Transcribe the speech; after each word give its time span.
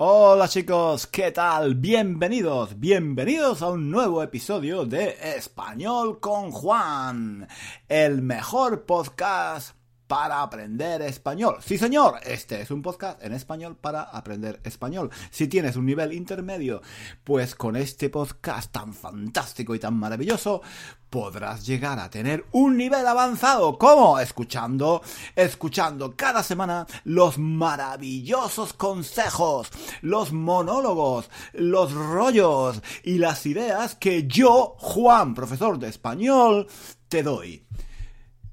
Hola 0.00 0.46
chicos, 0.46 1.08
¿qué 1.08 1.32
tal? 1.32 1.74
Bienvenidos, 1.74 2.78
bienvenidos 2.78 3.62
a 3.62 3.70
un 3.70 3.90
nuevo 3.90 4.22
episodio 4.22 4.84
de 4.84 5.16
Español 5.36 6.20
con 6.20 6.52
Juan, 6.52 7.48
el 7.88 8.22
mejor 8.22 8.86
podcast 8.86 9.77
para 10.08 10.42
aprender 10.42 11.02
español. 11.02 11.58
Sí, 11.64 11.78
señor, 11.78 12.18
este 12.24 12.62
es 12.62 12.70
un 12.70 12.82
podcast 12.82 13.22
en 13.22 13.34
español 13.34 13.76
para 13.76 14.02
aprender 14.02 14.58
español. 14.64 15.10
Si 15.30 15.46
tienes 15.46 15.76
un 15.76 15.84
nivel 15.86 16.14
intermedio, 16.14 16.80
pues 17.22 17.54
con 17.54 17.76
este 17.76 18.08
podcast 18.08 18.72
tan 18.72 18.94
fantástico 18.94 19.74
y 19.74 19.78
tan 19.78 19.94
maravilloso, 19.94 20.62
podrás 21.10 21.66
llegar 21.66 21.98
a 21.98 22.08
tener 22.08 22.46
un 22.52 22.78
nivel 22.78 23.06
avanzado. 23.06 23.78
¿Cómo? 23.78 24.18
Escuchando, 24.18 25.02
escuchando 25.36 26.16
cada 26.16 26.42
semana 26.42 26.86
los 27.04 27.38
maravillosos 27.38 28.72
consejos, 28.72 29.70
los 30.00 30.32
monólogos, 30.32 31.30
los 31.52 31.92
rollos 31.92 32.80
y 33.02 33.18
las 33.18 33.44
ideas 33.44 33.94
que 33.94 34.26
yo, 34.26 34.74
Juan, 34.78 35.34
profesor 35.34 35.78
de 35.78 35.88
español, 35.88 36.66
te 37.08 37.22
doy. 37.22 37.67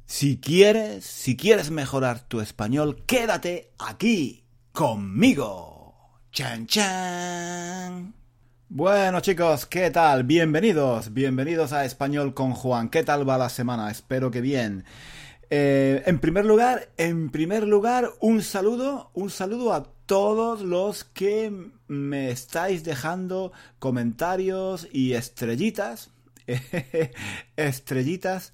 Si 0.07 0.37
quieres, 0.37 1.03
si 1.03 1.35
quieres 1.35 1.71
mejorar 1.71 2.19
tu 2.27 2.39
español, 2.39 3.03
quédate 3.07 3.71
aquí 3.79 4.43
conmigo. 4.71 5.95
Chan 6.31 6.67
chan. 6.67 8.13
Bueno 8.69 9.19
chicos, 9.21 9.65
¿qué 9.65 9.89
tal? 9.89 10.23
Bienvenidos, 10.23 11.11
bienvenidos 11.11 11.73
a 11.73 11.85
Español 11.85 12.35
con 12.35 12.51
Juan. 12.53 12.89
¿Qué 12.89 13.03
tal 13.03 13.27
va 13.27 13.39
la 13.39 13.49
semana? 13.49 13.89
Espero 13.89 14.29
que 14.29 14.41
bien. 14.41 14.85
Eh, 15.49 16.03
en 16.05 16.19
primer 16.19 16.45
lugar, 16.45 16.89
en 16.97 17.31
primer 17.31 17.63
lugar, 17.63 18.11
un 18.19 18.43
saludo, 18.43 19.09
un 19.15 19.31
saludo 19.31 19.73
a 19.73 19.85
todos 20.05 20.61
los 20.61 21.03
que 21.03 21.51
me 21.87 22.29
estáis 22.29 22.83
dejando 22.83 23.53
comentarios 23.79 24.87
y 24.91 25.13
estrellitas, 25.13 26.11
estrellitas 27.55 28.53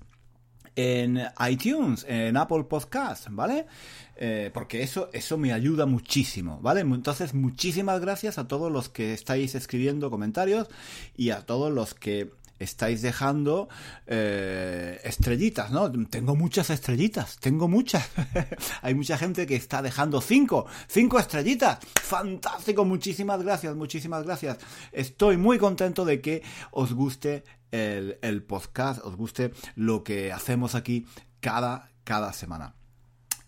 en 0.76 1.22
iTunes, 1.50 2.06
en 2.08 2.38
Apple 2.38 2.64
Podcast, 2.66 3.28
¿vale? 3.30 3.66
Eh, 4.16 4.52
porque 4.54 4.84
eso, 4.84 5.10
eso 5.14 5.38
me 5.38 5.52
ayuda 5.52 5.86
muchísimo, 5.86 6.60
¿vale? 6.62 6.82
Entonces, 6.82 7.34
muchísimas 7.34 8.00
gracias 8.00 8.38
a 8.38 8.48
todos 8.48 8.72
los 8.72 8.90
que 8.90 9.14
estáis 9.14 9.56
escribiendo 9.56 10.12
comentarios 10.12 10.68
y 11.16 11.32
a 11.32 11.42
todos 11.42 11.72
los 11.72 11.94
que 11.94 12.32
estáis 12.62 13.02
dejando 13.02 13.70
eh, 14.08 15.00
estrellitas, 15.04 15.72
¿no? 15.72 15.92
Tengo 16.08 16.36
muchas 16.36 16.70
estrellitas, 16.70 17.38
tengo 17.40 17.68
muchas. 17.68 18.08
Hay 18.82 18.94
mucha 18.94 19.18
gente 19.18 19.48
que 19.48 19.56
está 19.56 19.82
dejando 19.82 20.22
cinco, 20.22 20.66
cinco 20.88 21.20
estrellitas. 21.20 21.80
Fantástico, 22.02 22.86
muchísimas 22.86 23.42
gracias, 23.42 23.76
muchísimas 23.76 24.24
gracias. 24.24 24.58
Estoy 24.92 25.38
muy 25.38 25.58
contento 25.58 26.06
de 26.06 26.22
que 26.22 26.44
os 26.72 26.94
guste 26.94 27.44
el, 27.72 28.44
podcast, 28.44 29.04
os 29.04 29.16
guste 29.16 29.54
lo 29.76 30.04
que 30.04 30.32
hacemos 30.32 30.76
aquí 30.76 31.06
cada, 31.40 31.90
cada 32.04 32.34
semana. 32.34 32.76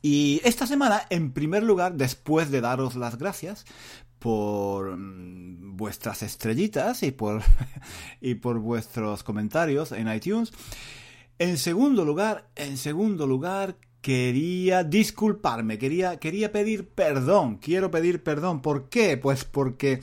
Y 0.02 0.42
esta 0.44 0.67
semana, 0.67 1.03
en 1.09 1.31
primer 1.31 1.64
lugar, 1.64 1.94
después 1.94 2.52
de 2.52 2.59
daros 2.59 2.95
las 2.95 3.17
gracias 3.17 3.66
por 4.24 4.96
mm, 4.96 5.76
vuestras 5.76 6.24
estrellitas 6.24 7.04
y 7.04 7.12
por, 7.12 7.42
y 8.22 8.36
por 8.36 8.60
vuestros 8.60 9.22
comentarios 9.22 9.92
en 9.92 10.08
iTunes, 10.08 10.54
en 11.40 11.58
segundo 11.58 12.06
lugar, 12.06 12.48
en 12.56 12.78
segundo 12.78 13.28
lugar, 13.28 13.76
quería 14.00 14.86
disculparme, 14.86 15.78
quería, 15.78 16.22
quería 16.22 16.54
pedir 16.54 16.88
perdón, 16.88 17.58
quiero 17.58 17.92
pedir 17.92 18.24
perdón. 18.24 18.62
¿Por 18.62 18.88
qué? 18.88 19.18
Pues 19.18 19.44
porque 19.44 20.00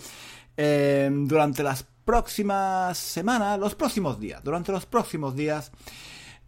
eh, 0.55 1.11
durante 1.11 1.63
las 1.63 1.87
próximas 2.05 2.98
semanas, 2.98 3.59
los 3.59 3.75
próximos 3.75 4.21
días, 4.21 4.45
durante 4.45 4.71
los 4.71 4.85
próximos 4.85 5.35
días, 5.35 5.73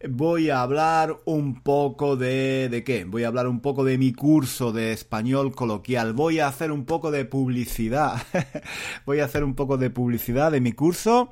voy 0.09 0.49
a 0.49 0.61
hablar 0.61 1.17
un 1.25 1.61
poco 1.61 2.15
de... 2.15 2.69
¿De 2.69 2.83
qué? 2.83 3.05
Voy 3.05 3.23
a 3.23 3.27
hablar 3.27 3.47
un 3.47 3.59
poco 3.61 3.83
de 3.83 3.97
mi 3.97 4.13
curso 4.13 4.71
de 4.71 4.91
español 4.91 5.53
coloquial. 5.53 6.13
Voy 6.13 6.39
a 6.39 6.47
hacer 6.47 6.71
un 6.71 6.85
poco 6.85 7.11
de 7.11 7.25
publicidad. 7.25 8.21
voy 9.05 9.19
a 9.19 9.25
hacer 9.25 9.43
un 9.43 9.55
poco 9.55 9.77
de 9.77 9.89
publicidad 9.89 10.51
de 10.51 10.61
mi 10.61 10.73
curso 10.73 11.31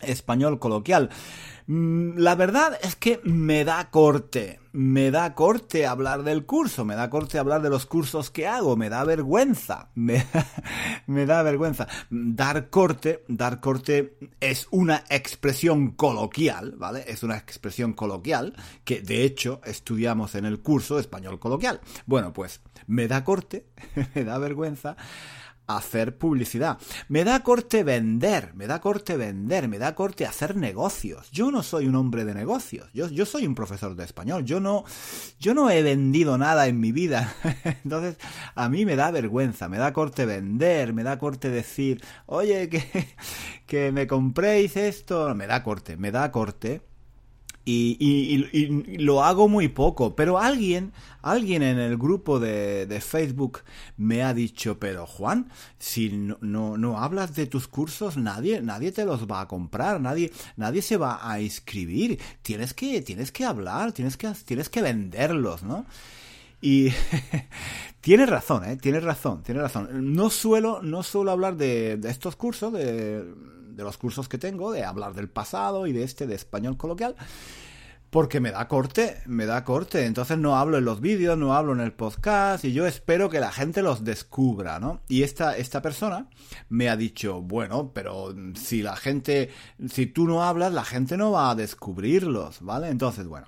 español 0.00 0.58
coloquial. 0.58 1.10
Mm, 1.70 2.16
la 2.16 2.34
verdad 2.34 2.78
es 2.82 2.96
que 2.96 3.20
me 3.24 3.62
da 3.62 3.90
corte, 3.90 4.58
me 4.72 5.10
da 5.10 5.34
corte 5.34 5.86
hablar 5.86 6.22
del 6.22 6.46
curso, 6.46 6.86
me 6.86 6.94
da 6.94 7.10
corte 7.10 7.38
hablar 7.38 7.60
de 7.60 7.68
los 7.68 7.84
cursos 7.84 8.30
que 8.30 8.46
hago, 8.46 8.74
me 8.74 8.88
da 8.88 9.04
vergüenza, 9.04 9.90
me, 9.94 10.24
da 11.26 11.42
vergüenza. 11.42 11.86
Dar 12.08 12.70
corte, 12.70 13.22
dar 13.28 13.60
corte 13.60 14.16
es 14.40 14.66
una 14.70 15.04
expresión 15.10 15.90
coloquial, 15.90 16.76
¿vale? 16.78 17.04
Es 17.06 17.22
una 17.22 17.36
expresión 17.36 17.92
coloquial 17.92 18.54
que 18.84 19.02
de 19.02 19.24
hecho 19.24 19.60
estudiamos 19.64 20.36
en 20.36 20.46
el 20.46 20.60
curso 20.60 20.98
español 20.98 21.38
coloquial. 21.38 21.82
Bueno, 22.06 22.32
pues 22.32 22.62
me 22.86 23.08
da 23.08 23.24
corte, 23.24 23.66
me 24.14 24.24
da 24.24 24.38
vergüenza 24.38 24.96
hacer 25.68 26.16
publicidad. 26.16 26.78
Me 27.08 27.24
da 27.24 27.42
corte 27.42 27.84
vender, 27.84 28.54
me 28.54 28.66
da 28.66 28.80
corte 28.80 29.16
vender, 29.16 29.68
me 29.68 29.78
da 29.78 29.94
corte 29.94 30.26
hacer 30.26 30.56
negocios. 30.56 31.30
Yo 31.30 31.50
no 31.50 31.62
soy 31.62 31.86
un 31.86 31.94
hombre 31.94 32.24
de 32.24 32.34
negocios, 32.34 32.90
yo, 32.92 33.08
yo 33.08 33.26
soy 33.26 33.46
un 33.46 33.54
profesor 33.54 33.94
de 33.94 34.04
español, 34.04 34.44
yo 34.44 34.60
no, 34.60 34.84
yo 35.38 35.54
no 35.54 35.70
he 35.70 35.82
vendido 35.82 36.38
nada 36.38 36.66
en 36.66 36.80
mi 36.80 36.90
vida. 36.90 37.34
Entonces, 37.84 38.16
a 38.54 38.68
mí 38.68 38.84
me 38.84 38.96
da 38.96 39.10
vergüenza, 39.10 39.68
me 39.68 39.78
da 39.78 39.92
corte 39.92 40.26
vender, 40.26 40.92
me 40.92 41.04
da 41.04 41.18
corte 41.18 41.50
decir, 41.50 42.02
oye, 42.26 42.68
que, 42.68 43.08
que 43.66 43.92
me 43.92 44.06
compréis 44.06 44.76
esto, 44.76 45.34
me 45.34 45.46
da 45.46 45.62
corte, 45.62 45.96
me 45.96 46.10
da 46.10 46.32
corte 46.32 46.87
y, 47.64 48.96
lo 48.98 49.22
hago 49.22 49.48
muy 49.48 49.68
poco, 49.68 50.16
pero 50.16 50.38
alguien, 50.38 50.92
alguien 51.22 51.62
en 51.62 51.78
el 51.78 51.98
grupo 51.98 52.40
de, 52.40 53.02
Facebook 53.04 53.60
me 53.96 54.22
ha 54.22 54.32
dicho, 54.32 54.78
pero 54.78 55.06
Juan, 55.06 55.50
si 55.78 56.08
no, 56.08 56.76
no, 56.76 56.98
hablas 56.98 57.34
de 57.34 57.46
tus 57.46 57.68
cursos, 57.68 58.16
nadie, 58.16 58.62
nadie 58.62 58.92
te 58.92 59.04
los 59.04 59.26
va 59.26 59.42
a 59.42 59.48
comprar, 59.48 60.00
nadie, 60.00 60.32
nadie 60.56 60.82
se 60.82 60.96
va 60.96 61.20
a 61.22 61.40
inscribir, 61.40 62.18
tienes 62.42 62.74
que, 62.74 63.02
tienes 63.02 63.32
que 63.32 63.44
hablar, 63.44 63.92
tienes 63.92 64.16
que, 64.16 64.30
tienes 64.46 64.68
que 64.68 64.82
venderlos, 64.82 65.62
¿no? 65.62 65.84
Y 66.60 66.88
tienes 68.08 68.30
razón, 68.30 68.64
¿eh? 68.64 68.78
Tienes 68.78 69.04
razón, 69.04 69.42
tienes 69.42 69.62
razón. 69.62 70.14
No 70.14 70.30
suelo, 70.30 70.80
no 70.82 71.02
suelo 71.02 71.30
hablar 71.30 71.56
de, 71.56 72.00
estos 72.04 72.36
cursos, 72.36 72.72
de 72.72 73.22
de 73.78 73.84
los 73.84 73.96
cursos 73.96 74.28
que 74.28 74.38
tengo, 74.38 74.72
de 74.72 74.84
hablar 74.84 75.14
del 75.14 75.28
pasado 75.28 75.86
y 75.86 75.92
de 75.92 76.02
este 76.02 76.26
de 76.26 76.34
español 76.34 76.76
coloquial, 76.76 77.14
porque 78.10 78.40
me 78.40 78.50
da 78.50 78.66
corte, 78.66 79.18
me 79.26 79.46
da 79.46 79.62
corte. 79.62 80.06
Entonces 80.06 80.36
no 80.36 80.56
hablo 80.56 80.78
en 80.78 80.84
los 80.84 81.00
vídeos, 81.00 81.38
no 81.38 81.54
hablo 81.54 81.74
en 81.74 81.80
el 81.80 81.92
podcast 81.92 82.64
y 82.64 82.72
yo 82.72 82.86
espero 82.86 83.30
que 83.30 83.40
la 83.40 83.52
gente 83.52 83.82
los 83.82 84.04
descubra, 84.04 84.80
¿no? 84.80 85.02
Y 85.06 85.22
esta, 85.22 85.56
esta 85.56 85.80
persona 85.80 86.28
me 86.70 86.88
ha 86.88 86.96
dicho, 86.96 87.42
bueno, 87.42 87.92
pero 87.92 88.34
si 88.54 88.82
la 88.82 88.96
gente, 88.96 89.50
si 89.88 90.06
tú 90.06 90.26
no 90.26 90.42
hablas, 90.42 90.72
la 90.72 90.84
gente 90.84 91.18
no 91.18 91.30
va 91.30 91.50
a 91.50 91.54
descubrirlos, 91.54 92.62
¿vale? 92.62 92.88
Entonces, 92.88 93.28
bueno 93.28 93.46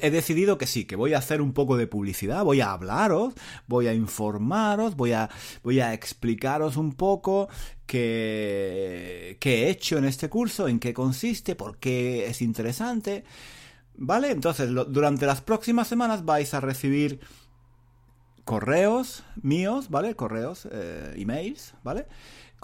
he 0.00 0.10
decidido 0.10 0.58
que 0.58 0.66
sí, 0.66 0.84
que 0.84 0.96
voy 0.96 1.14
a 1.14 1.18
hacer 1.18 1.40
un 1.40 1.52
poco 1.52 1.76
de 1.76 1.86
publicidad, 1.86 2.44
voy 2.44 2.60
a 2.60 2.72
hablaros, 2.72 3.34
voy 3.66 3.86
a 3.88 3.94
informaros, 3.94 4.96
voy 4.96 5.12
a, 5.12 5.30
voy 5.62 5.80
a 5.80 5.92
explicaros 5.92 6.76
un 6.76 6.92
poco 6.94 7.48
qué, 7.86 9.36
qué 9.40 9.64
he 9.64 9.70
hecho 9.70 9.98
en 9.98 10.04
este 10.04 10.28
curso, 10.28 10.68
en 10.68 10.78
qué 10.78 10.94
consiste, 10.94 11.54
por 11.54 11.78
qué 11.78 12.26
es 12.26 12.42
interesante. 12.42 13.24
¿Vale? 13.98 14.30
Entonces, 14.30 14.68
durante 14.88 15.24
las 15.24 15.40
próximas 15.40 15.88
semanas 15.88 16.24
vais 16.24 16.52
a 16.52 16.60
recibir 16.60 17.20
correos 18.44 19.24
míos, 19.42 19.90
¿vale? 19.90 20.14
Correos, 20.14 20.68
eh, 20.70 21.14
emails, 21.16 21.74
¿vale? 21.82 22.06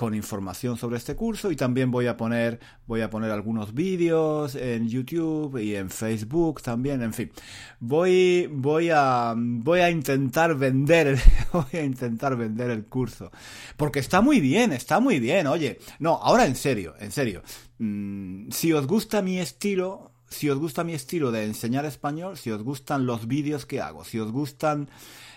Con 0.02 0.16
información 0.16 0.76
sobre 0.76 0.96
este 0.96 1.14
curso 1.14 1.52
y 1.52 1.54
también 1.54 1.92
voy 1.92 2.08
a 2.08 2.16
poner 2.16 2.58
voy 2.88 3.02
a 3.02 3.08
poner 3.08 3.30
algunos 3.30 3.72
vídeos 3.72 4.56
en 4.56 4.88
YouTube 4.88 5.58
y 5.58 5.76
en 5.76 5.90
Facebook 5.90 6.60
también, 6.60 7.02
en 7.02 7.12
fin. 7.12 7.30
Voy 7.78 8.48
voy 8.50 8.90
a 8.92 9.32
voy 9.36 9.78
a 9.78 9.90
intentar 9.90 10.56
vender 10.56 11.20
voy 11.52 11.80
a 11.80 11.84
intentar 11.84 12.34
vender 12.34 12.70
el 12.70 12.86
curso 12.86 13.30
porque 13.76 14.00
está 14.00 14.20
muy 14.20 14.40
bien, 14.40 14.72
está 14.72 14.98
muy 14.98 15.20
bien, 15.20 15.46
oye. 15.46 15.78
No, 16.00 16.14
ahora 16.20 16.46
en 16.46 16.56
serio, 16.56 16.96
en 16.98 17.12
serio. 17.12 17.44
Mm, 17.78 18.50
si 18.50 18.72
os 18.72 18.88
gusta 18.88 19.22
mi 19.22 19.38
estilo 19.38 20.10
si 20.30 20.50
os 20.50 20.58
gusta 20.58 20.82
mi 20.82 20.94
estilo 20.94 21.30
de 21.30 21.44
enseñar 21.44 21.84
español, 21.84 22.36
si 22.36 22.50
os 22.50 22.64
gustan 22.64 23.06
los 23.06 23.28
vídeos 23.28 23.66
que 23.66 23.80
hago, 23.80 24.04
si 24.04 24.18
os 24.18 24.32
gustan 24.32 24.90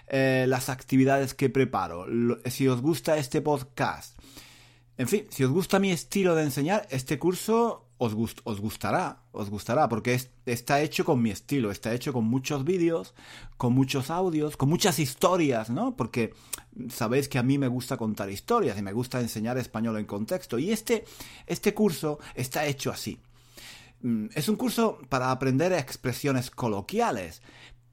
eh, 0.08 0.46
las 0.48 0.70
actividades 0.70 1.36
que 1.36 1.52
preparo, 1.52 2.08
si 2.46 2.68
os 2.68 2.82
gusta 2.82 3.18
este 3.18 3.42
podcast, 3.42 4.18
en 4.98 5.08
fin, 5.08 5.26
si 5.30 5.44
os 5.44 5.52
gusta 5.52 5.80
mi 5.80 5.92
estilo 5.92 6.36
de 6.36 6.44
enseñar, 6.44 6.88
este 6.90 7.20
curso 7.20 7.86
os, 7.98 8.14
gustará, 8.14 9.24
os 9.32 9.50
gustará, 9.50 9.88
porque 9.88 10.20
está 10.46 10.82
hecho 10.82 11.06
con 11.06 11.22
mi 11.22 11.32
estilo, 11.32 11.72
está 11.72 11.94
hecho 11.94 12.12
con 12.12 12.26
muchos 12.26 12.66
vídeos, 12.66 13.14
con 13.58 13.74
muchos 13.74 14.10
audios, 14.10 14.58
con 14.58 14.70
muchas 14.70 15.00
historias, 15.00 15.70
¿no? 15.70 15.96
Porque 15.96 16.34
sabéis 16.90 17.30
que 17.30 17.38
a 17.38 17.44
mí 17.44 17.58
me 17.58 17.68
gusta 17.68 17.98
contar 17.98 18.30
historias 18.30 18.78
y 18.78 18.82
me 18.82 18.94
gusta 18.94 19.22
enseñar 19.22 19.58
español 19.58 19.98
en 19.98 20.06
contexto. 20.06 20.60
Y 20.60 20.72
este, 20.72 21.06
este 21.48 21.74
curso 21.74 22.20
está 22.36 22.66
hecho 22.66 22.92
así. 22.92 23.20
Mm, 24.02 24.28
es 24.36 24.50
un 24.50 24.58
curso 24.58 25.00
para 25.08 25.32
aprender 25.32 25.72
expresiones 25.72 26.52
coloquiales, 26.52 27.42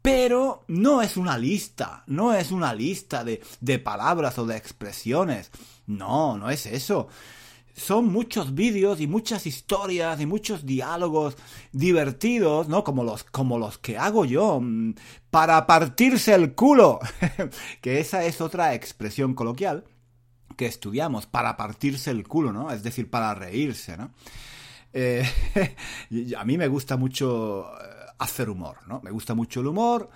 pero 0.03 0.65
no 0.69 1.01
es 1.01 1.17
una 1.17 1.39
lista, 1.39 2.03
no 2.09 2.35
es 2.35 2.51
una 2.51 2.75
lista 2.75 3.25
de, 3.25 3.41
de 3.61 3.79
palabras 3.79 4.39
o 4.39 4.47
de 4.47 4.57
expresiones. 4.57 5.51
No, 5.87 6.37
no 6.37 6.51
es 6.51 6.67
eso 6.67 7.09
son 7.75 8.13
muchos 8.13 8.55
vídeos 8.55 9.01
y 9.01 9.07
muchas 9.07 9.47
historias 9.47 10.21
y 10.21 10.27
muchos 10.27 10.67
diálogos 10.67 11.37
divertidos, 11.73 12.69
¿no? 12.69 12.85
Como 12.85 13.05
los, 13.05 13.25
como 13.25 13.59
los 13.59 13.79
que 13.79 13.97
hago 13.97 14.25
yo, 14.25 14.61
mm, 14.61 14.95
para 15.31 15.67
partirse 15.67 16.35
el 16.35 16.55
culo. 16.55 17.01
que 17.81 18.01
esa 18.01 18.25
es 18.25 18.41
otra 18.41 18.75
expresión 18.75 19.35
coloquial 19.35 19.85
que 20.57 20.67
estudiamos, 20.67 21.27
para 21.27 21.57
partirse 21.57 22.11
el 22.11 22.29
culo, 22.29 22.53
¿no? 22.53 22.71
Es 22.71 22.83
decir, 22.83 23.09
para 23.09 23.35
reírse, 23.35 23.97
¿no? 23.97 24.13
Eh, 24.93 25.25
a 26.37 26.45
mí 26.45 26.59
me 26.59 26.69
gusta 26.69 26.99
mucho 26.99 27.71
eh, 27.81 28.02
hacer 28.23 28.49
humor, 28.51 28.79
¿no? 28.87 29.01
Me 29.03 29.11
gusta 29.11 29.35
mucho 29.35 29.61
el 29.61 29.67
humor. 29.67 30.11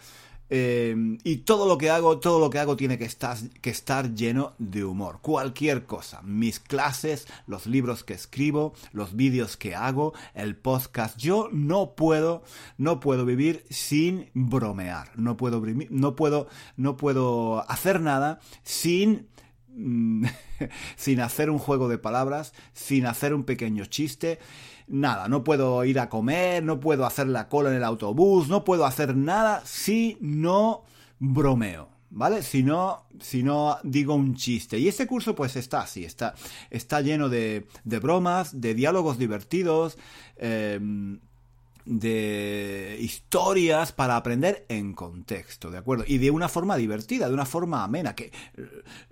Em, 0.49 1.19
y 1.25 1.39
todo 1.39 1.67
lo 1.67 1.77
que 1.77 1.91
hago, 1.91 2.21
todo 2.21 2.39
lo 2.39 2.51
que 2.51 2.61
hago 2.61 2.77
tiene 2.77 2.99
que 2.99 3.05
estar, 3.05 3.37
que 3.61 3.71
estar 3.71 4.15
lleno 4.15 4.55
de 4.59 4.85
humor. 4.85 5.19
Cualquier 5.21 5.87
cosa. 5.87 6.23
Mis 6.23 6.61
clases, 6.61 7.27
los 7.47 7.67
libros 7.67 8.05
que 8.05 8.15
escribo, 8.15 8.73
los 8.93 9.17
vídeos 9.17 9.57
que 9.57 9.75
hago, 9.75 10.15
el 10.35 10.57
podcast. 10.57 11.19
Yo 11.19 11.49
no 11.53 11.95
puedo, 11.97 12.45
no 12.79 13.01
puedo 13.01 13.25
vivir 13.25 13.65
sin 13.71 14.31
bromear. 14.35 15.11
No 15.17 15.37
puedo, 15.37 15.61
no 15.91 16.15
puedo, 16.15 16.47
no 16.77 16.97
puedo 16.97 17.69
hacer 17.69 18.01
nada 18.01 18.39
sin 18.63 19.27
mm, 19.75 20.27
sin 20.97 21.21
hacer 21.21 21.51
un 21.51 21.59
juego 21.59 21.89
de 21.89 21.99
palabras, 21.99 22.53
sin 22.73 23.07
hacer 23.07 23.35
un 23.35 23.43
pequeño 23.43 23.85
chiste 23.87 24.39
nada, 24.89 25.29
no 25.29 25.45
puedo 25.45 25.85
ir 25.85 25.99
a 25.99 26.09
comer, 26.09 26.63
no 26.63 26.81
puedo 26.81 27.07
hacer 27.07 27.29
la 27.29 27.49
cola 27.49 27.71
en 27.71 27.77
el 27.77 27.85
autobús, 27.85 28.49
no 28.49 28.65
puedo 28.65 28.85
hacer 28.85 29.17
nada 29.17 29.63
si 29.65 30.17
no 30.21 30.85
bromeo. 31.19 31.89
¿Vale? 32.09 32.43
Si 32.43 32.63
no, 32.63 33.05
si 33.21 33.43
no 33.43 33.79
digo 33.83 34.15
un 34.15 34.37
chiste. 34.37 34.79
Y 34.79 34.89
este 34.89 35.07
curso 35.07 35.35
pues 35.35 35.57
está 35.57 35.81
así, 35.81 36.05
está, 36.05 36.35
está 36.71 37.01
lleno 37.01 37.29
de, 37.29 37.67
de 37.85 37.99
bromas, 37.99 38.61
de 38.61 38.75
diálogos 38.75 39.19
divertidos, 39.19 39.99
eh, 40.37 40.81
de 41.87 42.99
historias 43.01 43.93
para 43.93 44.17
aprender 44.17 44.67
en 44.69 44.93
contexto, 44.93 45.71
¿de 45.71 45.79
acuerdo? 45.79 46.05
Y 46.07 46.19
de 46.19 46.33
una 46.33 46.49
forma 46.49 46.77
divertida, 46.77 47.29
de 47.29 47.35
una 47.35 47.47
forma 47.47 47.85
amena, 47.85 48.15
que 48.15 48.33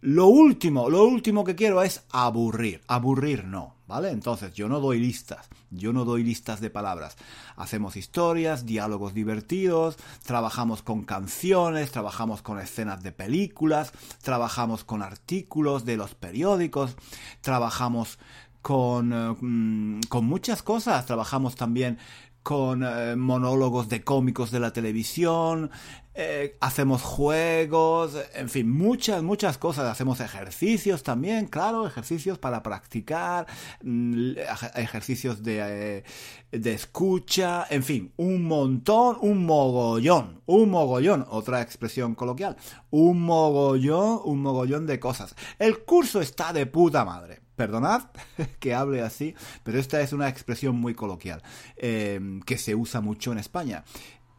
lo 0.01 0.27
último, 0.27 0.91
lo 0.91 1.05
último 1.05 1.45
que 1.45 1.55
quiero 1.55 1.83
es 1.83 2.03
aburrir, 2.11 2.83
aburrir 2.89 3.45
no, 3.45 3.77
¿vale? 3.87 4.11
Entonces, 4.11 4.55
yo 4.55 4.69
no 4.69 4.81
doy 4.81 4.99
listas, 4.99 5.49
yo 5.71 5.93
no 5.93 6.05
doy 6.05 6.25
listas 6.25 6.61
de 6.61 6.69
palabras. 6.69 7.17
Hacemos 7.57 7.97
historias, 7.97 8.67
diálogos 8.67 9.15
divertidos, 9.15 9.97
trabajamos 10.25 10.83
con 10.83 11.05
canciones, 11.05 11.93
trabajamos 11.93 12.43
con 12.43 12.59
escenas 12.59 13.05
de 13.05 13.13
películas, 13.13 13.93
trabajamos 14.21 14.83
con 14.83 15.01
artículos 15.03 15.85
de 15.85 15.97
los 15.97 16.17
periódicos, 16.17 16.97
trabajamos 17.41 18.19
con, 18.65 19.13
eh, 19.13 19.37
mm, 19.39 20.01
con 20.09 20.25
muchas 20.25 20.63
cosas. 20.63 21.05
Trabajamos 21.05 21.55
también 21.55 21.99
con 22.45 22.85
eh, 22.85 23.17
monólogos 23.17 23.89
de 23.89 24.05
cómicos 24.05 24.51
de 24.51 24.61
la 24.61 24.73
televisión, 24.73 25.71
eh, 26.15 26.57
hacemos 26.61 27.03
juegos, 27.03 28.17
en 28.35 28.49
fin, 28.51 28.71
muchas, 28.71 29.23
muchas 29.23 29.59
cosas. 29.59 29.87
Hacemos 29.87 30.21
ejercicios 30.21 31.03
también, 31.03 31.47
claro, 31.47 31.87
ejercicios 31.87 32.39
para 32.39 32.63
practicar, 32.63 33.47
mm, 33.83 34.35
ejercicios 34.77 35.43
de, 35.43 36.03
eh, 36.03 36.05
de 36.53 36.75
escucha, 36.75 37.67
en 37.71 37.83
fin, 37.83 38.13
un 38.17 38.45
montón, 38.45 39.17
un 39.23 39.45
mogollón, 39.47 40.43
un 40.47 40.71
mogollón, 40.71 41.27
otra 41.31 41.63
expresión 41.63 42.15
coloquial, 42.15 42.57
un 42.91 43.23
mogollón, 43.23 44.21
un 44.25 44.43
mogollón 44.43 44.87
de 44.87 45.01
cosas. 45.01 45.35
El 45.59 45.79
curso 45.85 46.21
está 46.21 46.53
de 46.53 46.67
puta 46.67 47.07
madre. 47.07 47.44
Perdonad 47.57 48.11
que 48.59 48.75
hable 48.75 49.03
así, 49.03 49.35
pero 49.63 49.79
esta 49.79 50.01
es 50.01 50.13
una 50.13 50.29
expresión 50.29 50.77
muy 50.77 50.95
coloquial 50.95 51.43
eh, 51.77 52.41
que 52.47 52.59
se 52.59 52.75
usa 52.75 53.01
mucho 53.01 53.33
en 53.33 53.39
España. 53.39 53.85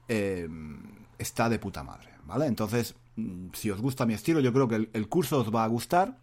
Eh, 0.07 0.47
está 1.17 1.49
de 1.49 1.59
puta 1.59 1.83
madre, 1.83 2.09
¿vale? 2.25 2.45
Entonces, 2.45 2.95
mm, 3.15 3.47
si 3.53 3.71
os 3.71 3.81
gusta 3.81 4.05
mi 4.05 4.13
estilo, 4.13 4.39
yo 4.39 4.53
creo 4.53 4.67
que 4.67 4.89
el, 4.91 5.07
curso 5.07 5.39
os 5.39 5.53
va 5.53 5.63
a 5.63 5.67
gustar. 5.67 6.17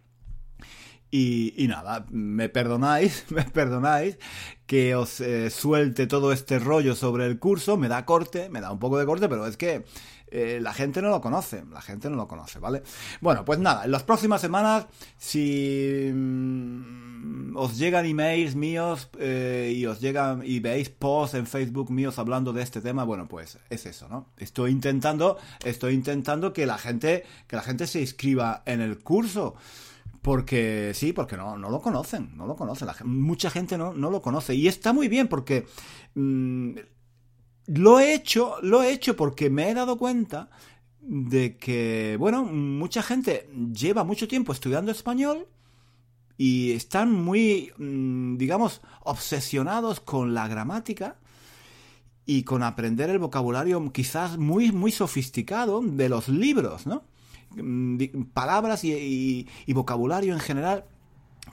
Y, 1.15 1.67
nada, 1.67 2.07
me 2.09 2.49
perdonáis, 2.49 3.25
me 3.29 3.43
perdonáis 3.43 4.17
que 4.65 4.95
os 4.95 5.21
eh, 5.21 5.51
suelte 5.51 6.07
todo 6.07 6.31
este 6.31 6.57
rollo 6.57 6.95
sobre 6.95 7.27
el 7.27 7.37
curso, 7.37 7.77
me 7.77 7.87
da 7.87 8.03
corte, 8.03 8.49
me 8.49 8.61
da 8.61 8.71
un 8.71 8.79
poco 8.79 8.97
de 8.97 9.05
corte, 9.05 9.29
pero 9.29 9.45
es 9.45 9.55
que 9.55 9.85
eh, 10.35 10.59
la 10.59 10.73
gente 10.73 10.99
no 10.99 11.09
lo 11.09 11.21
conoce, 11.21 11.63
la 11.71 11.79
gente 11.79 12.09
no 12.09 12.15
lo 12.15 12.27
conoce, 12.27 12.57
¿vale? 12.57 12.81
Bueno, 13.21 13.45
pues 13.45 13.59
nada, 13.59 13.85
en 13.85 13.91
las 13.91 14.01
próximas 14.01 14.41
semanas, 14.41 14.87
si 15.15 16.09
mm, 16.11 17.55
os 17.55 17.77
llegan 17.77 18.07
emails 18.07 18.55
míos 18.55 19.09
eh, 19.19 19.71
y 19.77 19.85
os 19.85 20.01
llegan 20.01 20.41
y 20.43 20.59
veis 20.59 20.89
posts 20.89 21.35
en 21.35 21.45
Facebook 21.45 21.91
míos 21.91 22.17
hablando 22.17 22.51
de 22.51 22.63
este 22.63 22.81
tema, 22.81 23.03
bueno, 23.03 23.27
pues 23.27 23.59
es 23.69 23.85
eso, 23.85 24.09
¿no? 24.09 24.25
Estoy 24.37 24.71
intentando, 24.71 25.37
estoy 25.63 25.93
intentando 25.93 26.51
que 26.51 26.65
la 26.65 26.79
gente, 26.79 27.23
que 27.45 27.55
la 27.55 27.61
gente 27.61 27.85
se 27.85 28.01
inscriba 28.01 28.63
en 28.65 28.81
el 28.81 29.03
curso. 29.03 29.53
Porque 30.23 30.93
sí, 30.95 31.11
porque 31.11 31.35
no, 31.35 31.57
no 31.57 31.69
lo 31.69 31.81
conocen, 31.81 32.35
no 32.37 32.47
lo 32.47 32.55
conocen. 32.55 32.87
mucha 33.03 33.49
gente 33.49 33.77
no, 33.77 33.93
no 33.93 34.09
lo 34.09 34.21
conoce. 34.21 34.55
Y 34.55 34.69
está 34.69 34.93
muy 34.93 35.09
bien 35.09 35.27
porque 35.27 35.67
mm, 36.15 36.75
lo 37.67 37.99
he 37.99 38.13
hecho, 38.13 38.55
lo 38.61 38.83
he 38.83 38.91
hecho 38.91 39.15
porque 39.15 39.49
me 39.49 39.69
he 39.69 39.73
dado 39.73 39.97
cuenta 39.97 40.49
de 41.01 41.57
que, 41.57 42.15
bueno, 42.19 42.43
mucha 42.43 43.03
gente 43.03 43.49
lleva 43.73 44.03
mucho 44.03 44.27
tiempo 44.27 44.51
estudiando 44.53 44.91
español 44.91 45.47
y 46.37 46.71
están 46.71 47.11
muy, 47.11 47.71
mm, 47.77 48.37
digamos, 48.37 48.81
obsesionados 49.01 49.99
con 49.99 50.33
la 50.33 50.47
gramática 50.47 51.17
y 52.25 52.43
con 52.43 52.63
aprender 52.63 53.09
el 53.09 53.19
vocabulario 53.19 53.91
quizás 53.91 54.37
muy, 54.37 54.71
muy 54.71 54.91
sofisticado 54.91 55.81
de 55.81 56.09
los 56.09 56.29
libros, 56.29 56.87
¿no? 56.87 57.03
Mm, 57.55 57.97
palabras 58.33 58.83
y 58.83 59.47
vocabulario 59.67 60.33
en 60.33 60.39
general 60.39 60.85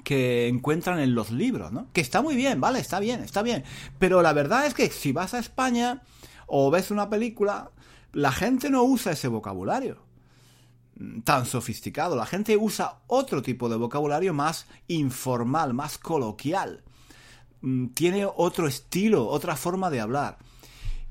que 0.04 0.48
encuentran 0.48 0.98
en 0.98 1.14
los 1.14 1.30
libros, 1.30 1.72
¿no? 1.72 1.88
Que 1.92 2.00
está 2.00 2.22
muy 2.22 2.36
bien, 2.36 2.60
¿vale? 2.60 2.78
Está 2.78 3.00
bien, 3.00 3.22
está 3.22 3.42
bien. 3.42 3.64
Pero 3.98 4.22
la 4.22 4.32
verdad 4.32 4.66
es 4.66 4.74
que 4.74 4.88
si 4.90 5.12
vas 5.12 5.34
a 5.34 5.38
España 5.38 6.02
o 6.46 6.70
ves 6.70 6.90
una 6.90 7.10
película, 7.10 7.70
la 8.12 8.32
gente 8.32 8.70
no 8.70 8.82
usa 8.82 9.12
ese 9.12 9.28
vocabulario 9.28 10.10
tan 11.24 11.46
sofisticado. 11.46 12.16
La 12.16 12.26
gente 12.26 12.56
usa 12.56 13.00
otro 13.06 13.42
tipo 13.42 13.68
de 13.68 13.76
vocabulario 13.76 14.34
más 14.34 14.66
informal, 14.88 15.74
más 15.74 15.98
coloquial. 15.98 16.82
Mm, 17.62 17.88
tiene 17.88 18.26
otro 18.26 18.66
estilo, 18.66 19.26
otra 19.26 19.56
forma 19.56 19.90
de 19.90 20.00
hablar. 20.00 20.38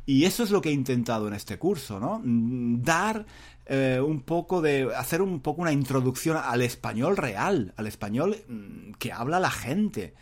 Y 0.06 0.26
eso 0.26 0.44
es 0.44 0.52
lo 0.52 0.62
que 0.62 0.70
he 0.70 0.74
intentado 0.74 1.28
en 1.28 1.34
este 1.34 1.58
curso, 1.58 2.00
¿no? 2.00 2.22
Mm, 2.24 2.82
dar 2.82 3.26
eh, 3.72 4.02
un 4.02 4.22
poco 4.22 4.62
de. 4.62 4.90
hacer 4.96 5.22
un 5.22 5.42
poco 5.42 5.62
una 5.62 5.72
introducción 5.72 6.38
al 6.38 6.64
español 6.64 7.16
real, 7.16 7.72
al 7.78 7.86
español 7.86 8.36
mm, 8.48 8.94
que 8.94 9.14
habla 9.14 9.40
la 9.40 9.52
gente. 9.52 10.16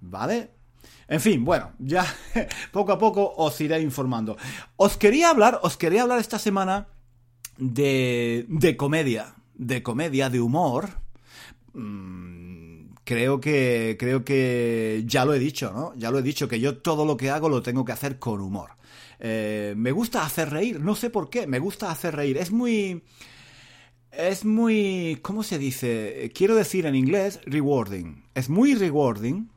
¿Vale? 0.00 0.50
En 1.08 1.20
fin, 1.20 1.44
bueno, 1.44 1.72
ya 1.80 2.06
poco 2.70 2.92
a 2.92 2.98
poco 2.98 3.34
os 3.36 3.60
iré 3.60 3.80
informando. 3.80 4.36
Os 4.76 4.96
quería 4.96 5.30
hablar, 5.30 5.58
os 5.64 5.76
quería 5.76 6.02
hablar 6.02 6.20
esta 6.20 6.38
semana 6.38 6.86
de, 7.58 8.46
de 8.48 8.76
comedia, 8.76 9.34
de 9.54 9.82
comedia, 9.82 10.30
de 10.30 10.40
humor. 10.40 10.90
Mm, 11.74 12.90
creo 13.02 13.40
que, 13.40 13.96
creo 13.98 14.24
que 14.24 15.02
ya 15.06 15.24
lo 15.24 15.34
he 15.34 15.40
dicho, 15.40 15.72
¿no? 15.72 15.92
Ya 15.96 16.12
lo 16.12 16.20
he 16.20 16.22
dicho, 16.22 16.46
que 16.46 16.60
yo 16.60 16.78
todo 16.78 17.04
lo 17.04 17.16
que 17.16 17.30
hago 17.30 17.48
lo 17.48 17.62
tengo 17.62 17.84
que 17.84 17.92
hacer 17.92 18.20
con 18.20 18.40
humor. 18.40 18.75
Eh, 19.18 19.74
me 19.76 19.92
gusta 19.92 20.24
hacer 20.24 20.50
reír, 20.50 20.80
no 20.80 20.94
sé 20.94 21.10
por 21.10 21.30
qué, 21.30 21.46
me 21.46 21.58
gusta 21.58 21.90
hacer 21.90 22.16
reír. 22.16 22.36
Es 22.38 22.50
muy... 22.50 23.02
Es 24.10 24.44
muy... 24.44 25.18
¿Cómo 25.22 25.42
se 25.42 25.58
dice? 25.58 26.32
Quiero 26.34 26.54
decir 26.54 26.86
en 26.86 26.94
inglés, 26.94 27.40
rewarding. 27.44 28.24
Es 28.34 28.48
muy 28.48 28.74
rewarding. 28.74 29.50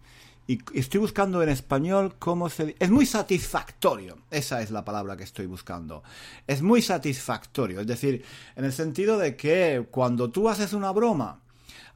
Y 0.48 0.58
estoy 0.74 1.00
buscando 1.00 1.44
en 1.44 1.50
español 1.50 2.16
cómo 2.18 2.50
se... 2.50 2.75
Es 2.80 2.89
muy 2.89 3.06
satisfactorio. 3.06 4.18
Esa 4.32 4.62
es 4.62 4.72
la 4.72 4.84
palabra 4.84 5.16
que 5.16 5.24
estoy 5.24 5.46
buscando. 5.46 6.04
Es 6.48 6.62
muy 6.62 6.82
satisfactorio. 6.82 7.80
Es 7.82 7.88
decir, 7.88 8.25
en 8.56 8.66
el 8.66 8.74
sentido 8.74 9.18
de 9.20 9.36
que 9.36 9.88
cuando 9.92 10.32
tú 10.32 10.50
haces 10.50 10.74
una 10.74 10.92
broma, 10.92 11.42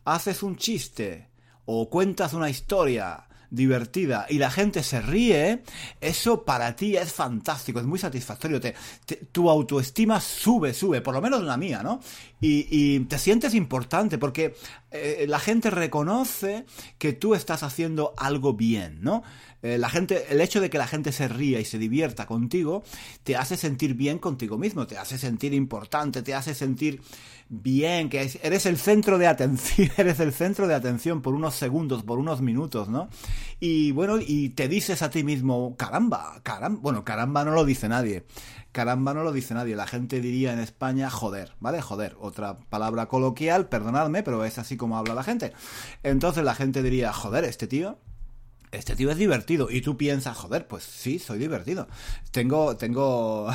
haces 0.05 0.43
un 0.43 0.55
chiste 0.55 1.29
o 1.65 1.89
cuentas 1.89 2.34
una 2.34 2.50
historia 2.50 3.27
divertida 3.53 4.25
y 4.29 4.39
la 4.39 4.50
gente 4.50 4.81
se 4.81 5.00
ríe, 5.00 5.62
eso 6.01 6.43
para 6.43 6.75
ti 6.75 6.98
es 6.98 7.13
fantástico, 7.13 7.79
es 7.79 7.86
muy 7.86 8.00
satisfactorio. 8.00 8.60
Te, 8.60 8.74
tu 9.31 9.50
autoestima 9.50 10.19
sube, 10.19 10.74
sube, 10.74 11.01
por 11.01 11.13
lo 11.13 11.22
menos 11.22 11.43
la 11.43 11.55
mía, 11.55 11.83
¿no? 11.83 12.00
Y, 12.45 13.00
te 13.01 13.17
sientes 13.17 13.53
importante 13.53 14.17
porque 14.17 14.53
eh, 14.91 15.25
la 15.29 15.39
gente 15.39 15.69
reconoce 15.69 16.65
que 16.97 17.13
tú 17.13 17.35
estás 17.35 17.63
haciendo 17.63 18.13
algo 18.17 18.53
bien, 18.53 19.00
¿no? 19.01 19.23
Eh, 19.62 19.77
la 19.77 19.89
gente, 19.89 20.25
el 20.29 20.41
hecho 20.41 20.59
de 20.59 20.69
que 20.69 20.77
la 20.77 20.88
gente 20.88 21.13
se 21.13 21.29
ría 21.29 21.62
y 21.62 21.65
se 21.65 21.77
divierta 21.77 22.25
contigo, 22.25 22.83
te 23.23 23.38
hace 23.38 23.55
sentir 23.55 23.93
bien 23.93 24.19
contigo 24.19 24.57
mismo, 24.57 24.85
te 24.85 24.97
hace 24.97 25.17
sentir 25.17 25.53
importante, 25.53 26.21
te 26.21 26.33
hace 26.33 26.53
sentir 26.53 27.01
bien, 27.47 28.09
que 28.09 28.29
eres 28.41 28.65
el 28.65 28.77
centro 28.77 29.17
de 29.17 29.27
atención, 29.27 29.89
eres 29.97 30.19
el 30.19 30.33
centro 30.33 30.67
de 30.67 30.73
atención 30.73 31.21
por 31.21 31.33
unos 31.33 31.55
segundos, 31.55 32.03
por 32.03 32.19
unos 32.19 32.41
minutos, 32.41 32.89
¿no? 32.89 33.07
Y 33.62 33.91
bueno, 33.93 34.17
y 34.19 34.50
te 34.50 34.67
dices 34.67 35.01
a 35.01 35.09
ti 35.09 35.23
mismo, 35.23 35.77
caramba, 35.77 36.41
caramba, 36.43 36.81
bueno, 36.81 37.05
caramba 37.05 37.45
no 37.45 37.51
lo 37.51 37.63
dice 37.63 37.88
nadie. 37.88 38.25
Caramba 38.73 39.13
no 39.13 39.23
lo 39.23 39.31
dice 39.31 39.53
nadie. 39.53 39.75
La 39.75 39.85
gente 39.85 40.19
diría 40.19 40.51
en 40.51 40.59
España 40.59 41.12
joder, 41.12 41.53
¿vale? 41.59 41.79
Joder, 41.79 42.15
otra 42.33 42.57
palabra 42.57 43.05
coloquial, 43.05 43.69
perdonadme, 43.69 44.23
pero 44.23 44.43
es 44.43 44.57
así 44.57 44.75
como 44.75 44.97
habla 44.97 45.13
la 45.13 45.23
gente. 45.23 45.53
Entonces 46.03 46.43
la 46.43 46.55
gente 46.55 46.83
diría, 46.83 47.13
joder, 47.13 47.45
este 47.45 47.67
tío 47.67 47.97
este 48.73 48.95
tío 48.95 49.11
es 49.11 49.17
divertido. 49.17 49.69
Y 49.69 49.81
tú 49.81 49.97
piensas, 49.97 50.35
joder, 50.35 50.67
pues 50.67 50.83
sí, 50.83 51.19
soy 51.19 51.37
divertido. 51.37 51.87
Tengo, 52.31 52.75
tengo, 52.75 53.47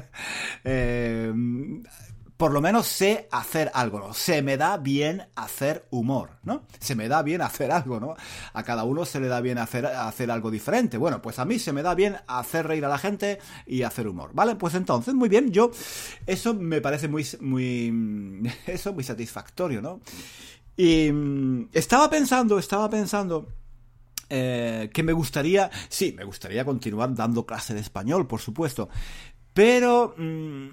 eh, 0.64 1.32
por 2.38 2.52
lo 2.52 2.60
menos 2.60 2.86
sé 2.86 3.28
hacer 3.32 3.68
algo, 3.74 3.98
¿no? 3.98 4.14
Se 4.14 4.42
me 4.42 4.56
da 4.56 4.76
bien 4.76 5.24
hacer 5.34 5.86
humor, 5.90 6.38
¿no? 6.44 6.62
Se 6.78 6.94
me 6.94 7.08
da 7.08 7.22
bien 7.22 7.42
hacer 7.42 7.72
algo, 7.72 7.98
¿no? 7.98 8.14
A 8.52 8.62
cada 8.62 8.84
uno 8.84 9.04
se 9.04 9.18
le 9.18 9.26
da 9.26 9.40
bien 9.40 9.58
hacer, 9.58 9.84
hacer 9.84 10.30
algo 10.30 10.48
diferente. 10.48 10.98
Bueno, 10.98 11.20
pues 11.20 11.40
a 11.40 11.44
mí 11.44 11.58
se 11.58 11.72
me 11.72 11.82
da 11.82 11.96
bien 11.96 12.16
hacer 12.28 12.68
reír 12.68 12.84
a 12.84 12.88
la 12.88 12.98
gente 12.98 13.40
y 13.66 13.82
hacer 13.82 14.06
humor, 14.06 14.30
¿vale? 14.34 14.54
Pues 14.54 14.76
entonces, 14.76 15.14
muy 15.14 15.28
bien, 15.28 15.50
yo, 15.50 15.72
eso 16.26 16.54
me 16.54 16.80
parece 16.80 17.08
muy, 17.08 17.26
muy, 17.40 18.48
eso 18.68 18.92
muy 18.92 19.02
satisfactorio, 19.02 19.82
¿no? 19.82 20.00
Y 20.76 21.10
mm, 21.10 21.70
estaba 21.72 22.08
pensando, 22.08 22.56
estaba 22.60 22.88
pensando 22.88 23.48
eh, 24.30 24.90
que 24.94 25.02
me 25.02 25.12
gustaría, 25.12 25.72
sí, 25.88 26.14
me 26.16 26.22
gustaría 26.22 26.64
continuar 26.64 27.12
dando 27.16 27.44
clase 27.44 27.74
de 27.74 27.80
español, 27.80 28.28
por 28.28 28.40
supuesto, 28.40 28.88
pero... 29.52 30.14
Mm, 30.16 30.68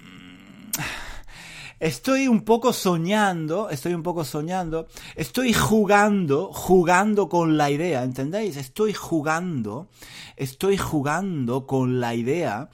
estoy 1.78 2.28
un 2.28 2.42
poco 2.42 2.72
soñando, 2.72 3.70
estoy 3.70 3.94
un 3.94 4.02
poco 4.02 4.24
soñando, 4.24 4.86
estoy 5.14 5.52
jugando, 5.52 6.52
jugando 6.52 7.28
con 7.28 7.56
la 7.56 7.70
idea, 7.70 8.02
¿entendéis? 8.02 8.56
Estoy 8.56 8.92
jugando, 8.92 9.88
estoy 10.36 10.76
jugando 10.76 11.66
con 11.66 12.00
la 12.00 12.14
idea 12.14 12.70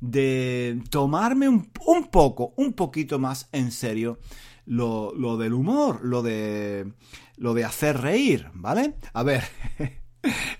de 0.00 0.82
tomarme 0.90 1.48
un, 1.48 1.70
un 1.86 2.08
poco, 2.08 2.52
un 2.56 2.72
poquito 2.72 3.18
más 3.18 3.48
en 3.52 3.70
serio 3.70 4.18
lo, 4.66 5.12
lo 5.14 5.36
del 5.36 5.52
humor, 5.52 6.00
lo 6.02 6.22
de, 6.22 6.92
lo 7.36 7.54
de 7.54 7.64
hacer 7.64 8.00
reír, 8.00 8.48
¿vale? 8.54 8.96
A 9.12 9.22
ver, 9.22 9.44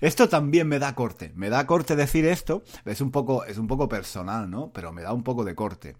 Esto 0.01 0.27
también 0.27 0.67
me 0.67 0.79
da 0.79 0.93
corte. 0.95 1.31
Me 1.35 1.49
da 1.49 1.65
corte 1.65 1.95
decir 1.95 2.25
esto. 2.25 2.63
Es 2.85 3.01
un 3.01 3.11
poco, 3.11 3.45
es 3.45 3.57
un 3.57 3.67
poco 3.67 3.87
personal, 3.87 4.49
¿no? 4.49 4.71
Pero 4.73 4.91
me 4.91 5.01
da 5.01 5.13
un 5.13 5.23
poco 5.23 5.45
de 5.45 5.55
corte. 5.55 5.95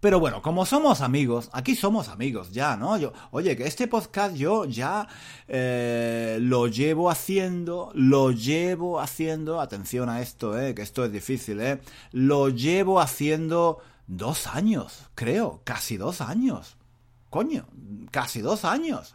Pero 0.00 0.18
bueno, 0.18 0.42
como 0.42 0.66
somos 0.66 1.00
amigos, 1.00 1.48
aquí 1.52 1.76
somos 1.76 2.08
amigos 2.08 2.50
ya, 2.50 2.76
¿no? 2.76 2.96
Yo, 2.96 3.12
oye, 3.30 3.56
que 3.56 3.66
este 3.68 3.86
podcast 3.86 4.34
yo 4.34 4.64
ya 4.64 5.06
eh, 5.46 6.38
lo 6.40 6.66
llevo 6.66 7.08
haciendo, 7.08 7.92
lo 7.94 8.32
llevo 8.32 9.00
haciendo, 9.00 9.60
atención 9.60 10.08
a 10.08 10.20
esto, 10.20 10.58
eh, 10.60 10.74
que 10.74 10.82
esto 10.82 11.04
es 11.04 11.12
difícil, 11.12 11.60
eh, 11.60 11.80
lo 12.10 12.48
llevo 12.48 13.00
haciendo 13.00 13.78
dos 14.08 14.48
años, 14.48 15.04
creo, 15.14 15.60
casi 15.62 15.96
dos 15.96 16.20
años. 16.20 16.76
Coño, 17.30 17.66
casi 18.10 18.40
dos 18.40 18.64
años 18.64 19.14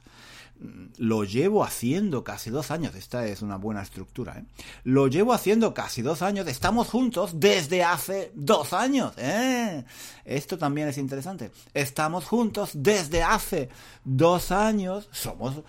lo 0.98 1.24
llevo 1.24 1.64
haciendo 1.64 2.24
casi 2.24 2.50
dos 2.50 2.72
años. 2.72 2.96
Esta 2.96 3.26
es 3.26 3.42
una 3.42 3.58
buena 3.58 3.82
estructura. 3.82 4.38
¿eh? 4.38 4.46
Lo 4.84 5.08
llevo 5.08 5.34
haciendo 5.34 5.74
casi 5.74 6.02
dos 6.02 6.22
años. 6.22 6.48
Estamos 6.48 6.90
juntos 6.90 7.40
desde 7.40 7.84
hace 7.84 8.32
dos 8.36 8.74
años. 8.74 9.14
¿eh? 9.18 9.84
Esto 10.26 10.58
también 10.58 10.88
es 10.88 10.98
interesante. 10.98 11.52
Estamos 11.74 12.26
juntos 12.26 12.72
desde 12.74 13.24
hace 13.24 13.70
dos 14.04 14.52
años. 14.52 15.10
Somos 15.12 15.64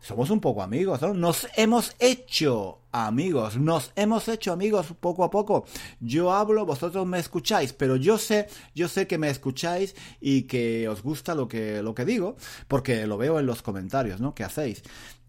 somos 0.00 0.30
un 0.30 0.40
poco 0.40 0.62
amigos, 0.62 1.02
¿no? 1.02 1.14
Nos 1.14 1.48
hemos 1.56 1.94
hecho 1.98 2.80
amigos, 2.92 3.56
nos 3.56 3.92
hemos 3.96 4.28
hecho 4.28 4.52
amigos 4.52 4.86
poco 5.00 5.24
a 5.24 5.30
poco. 5.30 5.66
Yo 6.00 6.32
hablo, 6.32 6.64
vosotros 6.64 7.06
me 7.06 7.18
escucháis, 7.18 7.72
pero 7.72 7.96
yo 7.96 8.18
sé, 8.18 8.46
yo 8.74 8.88
sé 8.88 9.06
que 9.06 9.18
me 9.18 9.28
escucháis 9.28 9.94
y 10.20 10.42
que 10.42 10.88
os 10.88 11.02
gusta 11.02 11.34
lo 11.34 11.48
que, 11.48 11.82
lo 11.82 11.94
que 11.94 12.04
digo, 12.04 12.36
porque 12.68 13.06
lo 13.06 13.18
veo 13.18 13.38
en 13.38 13.46
los 13.46 13.62
comentarios, 13.62 14.20
¿no? 14.20 14.34
Que 14.34 14.44
hacéis. 14.44 14.82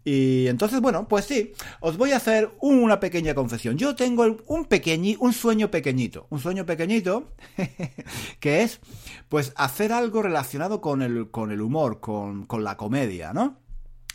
Y 0.04 0.46
entonces, 0.46 0.80
bueno, 0.80 1.06
pues 1.06 1.26
sí, 1.26 1.52
os 1.80 1.98
voy 1.98 2.12
a 2.12 2.16
hacer 2.16 2.50
una 2.60 2.98
pequeña 2.98 3.34
confesión. 3.34 3.76
Yo 3.76 3.94
tengo 3.94 4.38
un 4.46 4.64
pequeñi, 4.64 5.16
un 5.20 5.34
sueño 5.34 5.70
pequeñito, 5.70 6.26
un 6.30 6.40
sueño 6.40 6.64
pequeñito, 6.64 7.32
que 8.40 8.62
es, 8.62 8.80
pues, 9.28 9.52
hacer 9.56 9.92
algo 9.92 10.22
relacionado 10.22 10.80
con 10.80 11.02
el, 11.02 11.30
con 11.30 11.50
el 11.50 11.60
humor, 11.60 12.00
con, 12.00 12.46
con 12.46 12.64
la 12.64 12.78
comedia, 12.78 13.34
¿no? 13.34 13.58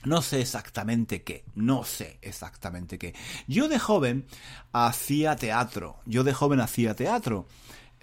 No 0.06 0.22
sé 0.22 0.42
exactamente 0.42 1.24
qué, 1.24 1.46
no 1.56 1.84
sé 1.84 2.18
exactamente 2.22 2.98
qué. 2.98 3.14
Yo 3.48 3.68
de 3.68 3.80
joven 3.80 4.26
hacía 4.72 5.36
teatro, 5.36 5.98
yo 6.06 6.24
de 6.24 6.34
joven 6.34 6.60
hacía 6.60 6.96
teatro. 6.96 7.48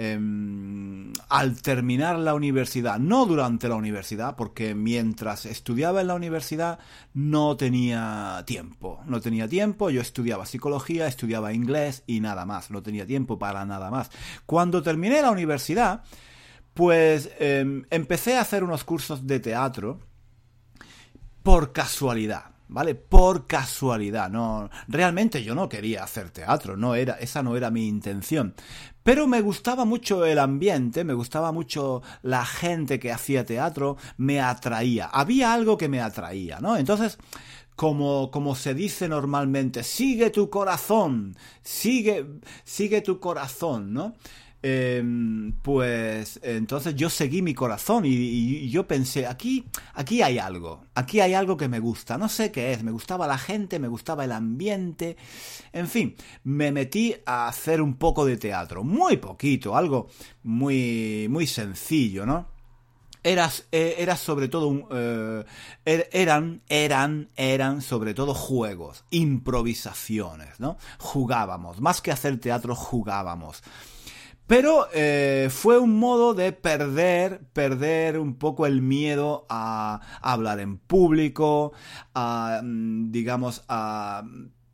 Em, 0.02 1.12
al 1.28 1.60
terminar 1.60 2.18
la 2.18 2.32
universidad, 2.32 2.98
no 2.98 3.26
durante 3.26 3.68
la 3.68 3.74
universidad, 3.74 4.34
porque 4.34 4.74
mientras 4.74 5.44
estudiaba 5.44 6.00
en 6.00 6.06
la 6.06 6.14
universidad 6.14 6.78
no 7.12 7.54
tenía 7.58 8.42
tiempo, 8.46 9.02
no 9.04 9.20
tenía 9.20 9.46
tiempo, 9.46 9.90
yo 9.90 10.00
estudiaba 10.00 10.46
psicología, 10.46 11.06
estudiaba 11.06 11.52
inglés 11.52 12.02
y 12.06 12.20
nada 12.20 12.46
más, 12.46 12.70
no 12.70 12.82
tenía 12.82 13.04
tiempo 13.04 13.38
para 13.38 13.66
nada 13.66 13.90
más. 13.90 14.10
Cuando 14.46 14.82
terminé 14.82 15.20
la 15.20 15.32
universidad, 15.32 16.02
pues 16.72 17.30
em, 17.38 17.84
empecé 17.90 18.38
a 18.38 18.40
hacer 18.40 18.64
unos 18.64 18.84
cursos 18.84 19.26
de 19.26 19.38
teatro, 19.38 20.00
por 21.42 21.72
casualidad. 21.72 22.44
¿Vale? 22.72 22.94
Por 22.94 23.48
casualidad, 23.48 24.30
no, 24.30 24.70
realmente 24.86 25.42
yo 25.42 25.56
no 25.56 25.68
quería 25.68 26.04
hacer 26.04 26.30
teatro, 26.30 26.76
no 26.76 26.94
era, 26.94 27.14
esa 27.14 27.42
no 27.42 27.56
era 27.56 27.68
mi 27.68 27.88
intención. 27.88 28.54
Pero 29.02 29.26
me 29.26 29.40
gustaba 29.40 29.84
mucho 29.84 30.24
el 30.24 30.38
ambiente, 30.38 31.02
me 31.02 31.14
gustaba 31.14 31.50
mucho 31.50 32.00
la 32.22 32.44
gente 32.44 33.00
que 33.00 33.10
hacía 33.10 33.44
teatro, 33.44 33.96
me 34.18 34.40
atraía. 34.40 35.06
Había 35.06 35.52
algo 35.52 35.76
que 35.76 35.88
me 35.88 36.00
atraía, 36.00 36.60
¿no? 36.60 36.76
Entonces, 36.76 37.18
como, 37.74 38.30
como 38.30 38.54
se 38.54 38.72
dice 38.74 39.08
normalmente, 39.08 39.82
sigue 39.82 40.30
tu 40.30 40.48
corazón, 40.48 41.34
sigue, 41.62 42.24
sigue 42.62 43.00
tu 43.00 43.18
corazón, 43.18 43.92
¿no? 43.92 44.14
Em, 44.62 45.52
pues 45.62 46.38
entonces 46.42 46.94
yo 46.94 47.08
seguí 47.08 47.40
mi 47.40 47.54
corazón 47.54 48.04
y, 48.04 48.68
yo 48.68 48.86
pensé, 48.86 49.26
aquí, 49.26 49.64
aquí 49.94 50.20
hay 50.20 50.38
algo, 50.38 50.84
aquí 50.94 51.20
hay 51.20 51.32
algo 51.32 51.56
que 51.56 51.66
me 51.66 51.78
gusta, 51.78 52.18
no 52.18 52.28
sé 52.28 52.52
qué 52.52 52.72
es, 52.72 52.82
me 52.82 52.90
gustaba 52.90 53.26
la 53.26 53.38
gente, 53.38 53.78
me 53.78 53.88
gustaba 53.88 54.24
el 54.24 54.32
ambiente, 54.32 55.16
en 55.72 55.88
fin, 55.88 56.14
me 56.44 56.72
metí 56.72 57.16
a 57.24 57.48
hacer 57.48 57.80
un 57.80 57.94
poco 57.94 58.26
de 58.26 58.36
teatro, 58.36 58.84
muy 58.84 59.16
poquito, 59.16 59.76
algo 59.76 60.08
muy, 60.42 61.26
muy 61.30 61.46
sencillo, 61.46 62.26
¿no? 62.26 62.46
Eras, 63.22 63.66
eh, 63.72 63.96
era 63.98 64.16
sobre 64.16 64.48
todo 64.48 64.68
un, 64.68 64.86
eh, 64.90 65.44
er, 65.86 66.08
eran, 66.12 66.62
eran, 66.68 67.30
eran 67.34 67.80
sobre 67.80 68.12
todo 68.12 68.34
juegos, 68.34 69.04
improvisaciones, 69.08 70.60
¿no? 70.60 70.76
Jugábamos, 70.98 71.80
más 71.80 72.02
que 72.02 72.12
hacer 72.12 72.38
teatro, 72.38 72.74
jugábamos. 72.74 73.62
Pero 74.50 74.88
eh, 74.92 75.46
fue 75.48 75.78
un 75.78 75.96
modo 76.00 76.34
de 76.34 76.50
perder, 76.50 77.40
perder 77.52 78.18
un 78.18 78.34
poco 78.34 78.66
el 78.66 78.82
miedo 78.82 79.46
a, 79.48 80.00
hablar 80.20 80.58
en 80.58 80.76
público, 80.76 81.72
a, 82.16 82.60
mm, 82.60 83.12
digamos, 83.12 83.64
a 83.68 84.24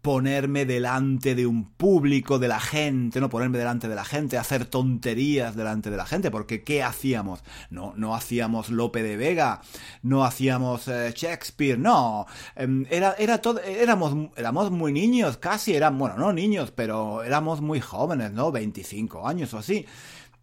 ponerme 0.07 0.67
delante 0.67 1.35
de 1.35 1.49
un 1.49 1.65
público, 1.65 2.39
de 2.39 2.47
la 2.47 2.61
gente, 2.61 3.21
no 3.21 3.29
ponerme 3.29 3.59
delante 3.59 3.89
de 3.89 3.97
la 3.97 4.05
gente, 4.05 4.39
hacer 4.39 4.65
tonterías 4.65 5.57
delante 5.57 5.91
de 5.91 5.97
la 5.97 6.07
gente, 6.07 6.31
porque 6.31 6.63
¿qué 6.63 6.85
hacíamos? 6.85 7.43
No, 7.71 7.93
no 7.97 8.15
hacíamos 8.15 8.71
Lope 8.71 9.03
de 9.03 9.17
Vega, 9.17 9.63
no 10.03 10.25
hacíamos 10.25 10.87
eh, 10.87 11.13
Shakespeare, 11.13 11.77
no, 11.77 12.25
em, 12.55 12.87
era, 12.89 13.17
era 13.19 13.39
todo, 13.39 13.59
éramos, 13.59 14.31
éramos 14.37 14.71
muy 14.71 14.93
niños, 14.93 15.39
casi, 15.39 15.75
eran, 15.75 15.99
bueno, 15.99 16.17
no 16.17 16.33
niños, 16.33 16.71
pero 16.71 17.25
éramos 17.25 17.61
muy 17.61 17.81
jóvenes, 17.81 18.31
¿no? 18.31 18.53
25 18.53 19.27
años 19.27 19.55
o 19.55 19.59
así. 19.59 19.87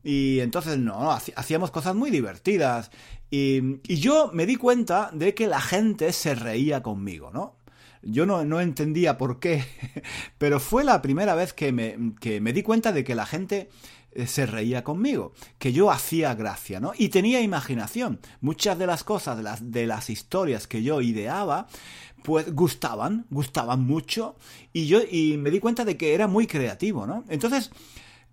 Y 0.03 0.41
entonces 0.41 0.77
no, 0.77 1.09
hacíamos 1.09 1.71
cosas 1.71 1.95
muy 1.95 2.11
divertidas. 2.11 2.91
Y, 3.31 3.79
y 3.87 3.95
yo 3.95 4.29
me 4.33 4.45
di 4.45 4.57
cuenta 4.57 5.09
de 5.13 5.33
que 5.33 5.47
la 5.47 5.61
gente 5.61 6.11
se 6.11 6.35
reía 6.35 6.83
conmigo, 6.83 7.31
¿no? 7.31 7.62
Yo 8.03 8.25
no, 8.25 8.43
no 8.45 8.59
entendía 8.59 9.17
por 9.17 9.39
qué, 9.39 9.63
pero 10.37 10.59
fue 10.59 10.83
la 10.83 11.01
primera 11.01 11.35
vez 11.35 11.53
que 11.53 11.71
me, 11.71 12.13
que 12.19 12.41
me 12.41 12.53
di 12.53 12.63
cuenta 12.63 12.91
de 12.91 13.03
que 13.03 13.15
la 13.15 13.25
gente 13.25 13.69
eh, 14.11 14.27
se 14.27 14.45
reía 14.45 14.83
conmigo, 14.83 15.33
que 15.57 15.73
yo 15.73 15.89
hacía 15.89 16.35
gracia, 16.35 16.79
¿no? 16.79 16.93
Y 16.97 17.09
tenía 17.09 17.41
imaginación. 17.41 18.19
Muchas 18.41 18.77
de 18.77 18.87
las 18.87 19.03
cosas, 19.03 19.37
de 19.37 19.43
las, 19.43 19.71
de 19.71 19.87
las 19.87 20.09
historias 20.09 20.67
que 20.67 20.83
yo 20.83 21.01
ideaba, 21.01 21.67
pues 22.23 22.53
gustaban, 22.53 23.25
gustaban 23.29 23.85
mucho, 23.85 24.35
y 24.71 24.87
yo 24.87 25.01
y 25.09 25.37
me 25.37 25.51
di 25.51 25.59
cuenta 25.59 25.83
de 25.83 25.97
que 25.97 26.13
era 26.13 26.27
muy 26.27 26.47
creativo, 26.47 27.05
¿no? 27.07 27.23
Entonces, 27.27 27.71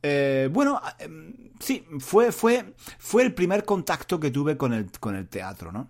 eh, 0.02 0.48
bueno, 0.52 0.80
em, 0.98 1.34
sí, 1.58 1.84
fue, 1.98 2.32
fue, 2.32 2.74
fue 2.98 3.22
el 3.22 3.34
primer 3.34 3.64
contacto 3.64 4.20
que 4.20 4.30
tuve 4.30 4.56
con 4.56 4.72
el, 4.72 4.90
con 4.98 5.16
el 5.16 5.28
teatro, 5.28 5.72
¿no? 5.72 5.88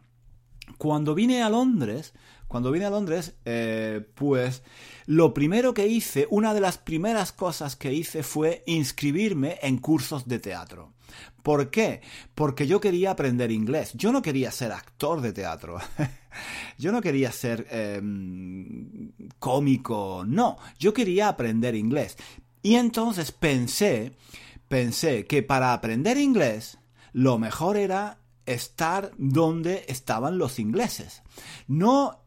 Cuando 0.78 1.14
vine 1.14 1.42
a 1.42 1.50
Londres, 1.50 2.14
cuando 2.50 2.72
vine 2.72 2.84
a 2.84 2.90
Londres, 2.90 3.36
eh, 3.44 4.04
pues 4.16 4.64
lo 5.06 5.32
primero 5.32 5.72
que 5.72 5.86
hice, 5.86 6.26
una 6.30 6.52
de 6.52 6.60
las 6.60 6.78
primeras 6.78 7.30
cosas 7.30 7.76
que 7.76 7.92
hice 7.92 8.24
fue 8.24 8.64
inscribirme 8.66 9.60
en 9.62 9.78
cursos 9.78 10.26
de 10.26 10.40
teatro. 10.40 10.92
¿Por 11.44 11.70
qué? 11.70 12.00
Porque 12.34 12.66
yo 12.66 12.80
quería 12.80 13.12
aprender 13.12 13.52
inglés. 13.52 13.92
Yo 13.94 14.10
no 14.10 14.20
quería 14.20 14.50
ser 14.50 14.72
actor 14.72 15.20
de 15.20 15.32
teatro. 15.32 15.78
yo 16.78 16.90
no 16.90 17.00
quería 17.00 17.30
ser 17.30 17.68
em, 17.70 19.12
cómico. 19.38 20.24
No, 20.26 20.58
yo 20.76 20.92
quería 20.92 21.28
aprender 21.28 21.76
inglés. 21.76 22.16
Y 22.62 22.74
entonces 22.74 23.30
pensé, 23.30 24.16
pensé 24.66 25.24
que 25.24 25.44
para 25.44 25.72
aprender 25.72 26.18
inglés, 26.18 26.78
lo 27.12 27.38
mejor 27.38 27.76
era 27.76 28.18
estar 28.44 29.12
donde 29.18 29.84
estaban 29.86 30.36
los 30.36 30.58
ingleses. 30.58 31.22
No 31.68 32.19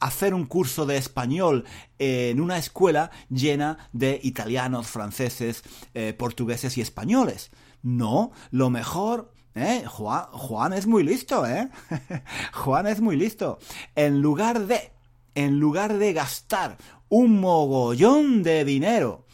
hacer 0.00 0.34
un 0.34 0.46
curso 0.46 0.86
de 0.86 0.96
español 0.96 1.64
en 1.98 2.40
una 2.40 2.58
escuela 2.58 3.10
llena 3.30 3.88
de 3.92 4.20
italianos, 4.22 4.86
franceses, 4.86 5.62
eh, 5.94 6.12
portugueses 6.12 6.76
y 6.76 6.80
españoles. 6.80 7.50
No, 7.82 8.32
lo 8.50 8.70
mejor 8.70 9.32
¿Eh? 9.54 9.84
Juan, 9.86 10.24
Juan, 10.32 10.72
es 10.72 10.86
muy 10.86 11.02
listo, 11.02 11.46
¿eh? 11.46 11.68
Juan 12.54 12.86
es 12.86 13.02
muy 13.02 13.16
listo. 13.16 13.58
En 13.94 14.22
lugar 14.22 14.66
de, 14.66 14.92
en 15.34 15.60
lugar 15.60 15.98
de 15.98 16.14
gastar 16.14 16.78
un 17.10 17.38
mogollón 17.38 18.42
de 18.42 18.64
dinero 18.64 19.26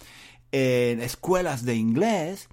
en 0.50 1.00
escuelas 1.00 1.64
de 1.64 1.76
inglés, 1.76 2.48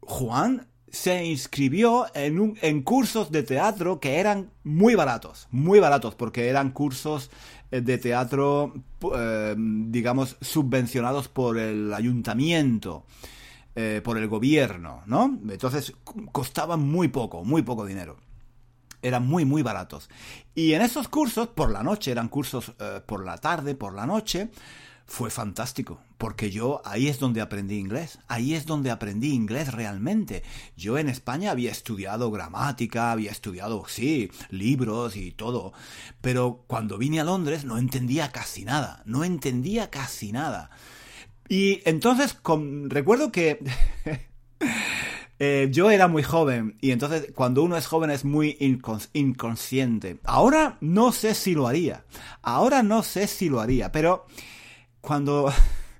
Juan 0.00 0.66
se 0.90 1.24
inscribió 1.24 2.06
en, 2.14 2.40
un, 2.40 2.58
en 2.62 2.82
cursos 2.82 3.30
de 3.30 3.42
teatro 3.42 4.00
que 4.00 4.18
eran 4.18 4.50
muy 4.64 4.94
baratos, 4.94 5.48
muy 5.50 5.78
baratos, 5.78 6.14
porque 6.14 6.48
eran 6.48 6.70
cursos 6.70 7.30
eh, 7.70 7.80
de 7.80 7.98
teatro, 7.98 8.74
eh, 9.14 9.54
digamos, 9.56 10.36
subvencionados 10.40 11.28
por 11.28 11.58
el 11.58 11.94
ayuntamiento, 11.94 13.04
eh, 13.76 14.00
por 14.02 14.18
el 14.18 14.26
gobierno, 14.26 15.02
¿no? 15.06 15.38
Entonces 15.48 15.92
costaban 16.32 16.80
muy 16.80 17.08
poco, 17.08 17.44
muy 17.44 17.62
poco 17.62 17.86
dinero. 17.86 18.16
Eran 19.02 19.26
muy, 19.26 19.44
muy 19.44 19.62
baratos. 19.62 20.10
Y 20.54 20.74
en 20.74 20.82
esos 20.82 21.08
cursos, 21.08 21.48
por 21.48 21.70
la 21.70 21.82
noche, 21.82 22.10
eran 22.10 22.28
cursos 22.28 22.74
por 23.06 23.24
la 23.24 23.38
tarde, 23.38 23.74
por 23.74 23.94
la 23.94 24.04
noche, 24.04 24.50
fue 25.10 25.28
fantástico, 25.28 26.00
porque 26.18 26.52
yo 26.52 26.82
ahí 26.84 27.08
es 27.08 27.18
donde 27.18 27.40
aprendí 27.40 27.78
inglés, 27.78 28.20
ahí 28.28 28.54
es 28.54 28.64
donde 28.64 28.92
aprendí 28.92 29.32
inglés 29.32 29.72
realmente. 29.72 30.44
Yo 30.76 30.98
en 30.98 31.08
España 31.08 31.50
había 31.50 31.72
estudiado 31.72 32.30
gramática, 32.30 33.10
había 33.10 33.32
estudiado, 33.32 33.84
sí, 33.88 34.30
libros 34.50 35.16
y 35.16 35.32
todo, 35.32 35.72
pero 36.20 36.62
cuando 36.68 36.96
vine 36.96 37.18
a 37.18 37.24
Londres 37.24 37.64
no 37.64 37.76
entendía 37.76 38.30
casi 38.30 38.64
nada, 38.64 39.02
no 39.04 39.24
entendía 39.24 39.90
casi 39.90 40.30
nada. 40.30 40.70
Y 41.48 41.82
entonces 41.86 42.38
recuerdo 42.84 43.32
que 43.32 43.58
eh, 45.40 45.68
yo 45.72 45.90
era 45.90 46.06
muy 46.06 46.22
joven 46.22 46.78
y 46.80 46.92
entonces 46.92 47.32
cuando 47.34 47.64
uno 47.64 47.76
es 47.76 47.88
joven 47.88 48.12
es 48.12 48.24
muy 48.24 48.56
inconsciente. 49.12 50.20
Ahora 50.22 50.78
no 50.80 51.10
sé 51.10 51.34
si 51.34 51.54
lo 51.54 51.66
haría, 51.66 52.04
ahora 52.42 52.84
no 52.84 53.02
sé 53.02 53.26
si 53.26 53.48
lo 53.48 53.60
haría, 53.60 53.90
pero 53.90 54.26
cuando, 55.00 55.52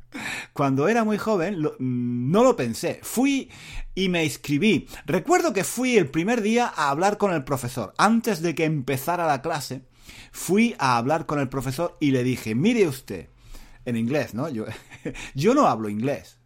cuando 0.52 0.88
era 0.88 1.04
muy 1.04 1.18
joven, 1.18 1.60
mm, 1.60 2.30
no 2.30 2.42
lo 2.42 2.56
pensé. 2.56 3.00
Fui 3.02 3.50
y 3.94 4.08
me 4.08 4.24
inscribí. 4.24 4.88
Recuerdo 5.06 5.52
que 5.52 5.64
fui 5.64 5.96
el 5.96 6.08
primer 6.08 6.42
día 6.42 6.72
a 6.74 6.90
hablar 6.90 7.18
con 7.18 7.32
el 7.32 7.44
profesor. 7.44 7.94
Antes 7.98 8.40
de 8.42 8.54
que 8.54 8.64
empezara 8.64 9.26
la 9.26 9.42
clase, 9.42 9.82
fui 10.32 10.74
a 10.78 10.96
hablar 10.96 11.26
con 11.26 11.38
el 11.38 11.48
profesor 11.48 11.96
y 12.00 12.10
le 12.10 12.24
dije, 12.24 12.54
mire 12.54 12.86
usted, 12.86 13.28
en 13.84 13.96
inglés, 13.96 14.34
¿no? 14.34 14.48
Yo, 14.48 14.64
yo 15.34 15.54
no 15.54 15.66
hablo 15.66 15.88
inglés. 15.88 16.38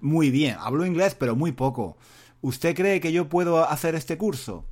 Muy 0.00 0.30
bien, 0.30 0.56
hablo 0.58 0.84
inglés, 0.84 1.14
pero 1.14 1.36
muy 1.36 1.52
poco. 1.52 1.96
¿Usted 2.40 2.74
cree 2.74 3.00
que 3.00 3.12
yo 3.12 3.28
puedo 3.28 3.68
hacer 3.68 3.94
este 3.94 4.18
curso? 4.18 4.66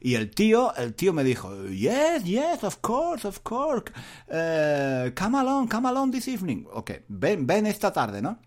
Y 0.00 0.14
el 0.14 0.30
tío, 0.30 0.74
el 0.76 0.94
tío 0.94 1.12
me 1.12 1.24
dijo, 1.24 1.66
yes, 1.66 2.24
yes, 2.24 2.62
of 2.62 2.76
course, 2.80 3.26
of 3.26 3.40
course, 3.40 3.92
uh, 4.28 5.10
come 5.14 5.38
along, 5.38 5.68
come 5.68 5.88
along 5.88 6.12
this 6.12 6.28
evening. 6.28 6.64
Ok, 6.72 6.92
ven, 7.08 7.46
ven 7.46 7.66
esta 7.66 7.92
tarde, 7.92 8.22
¿no? 8.22 8.38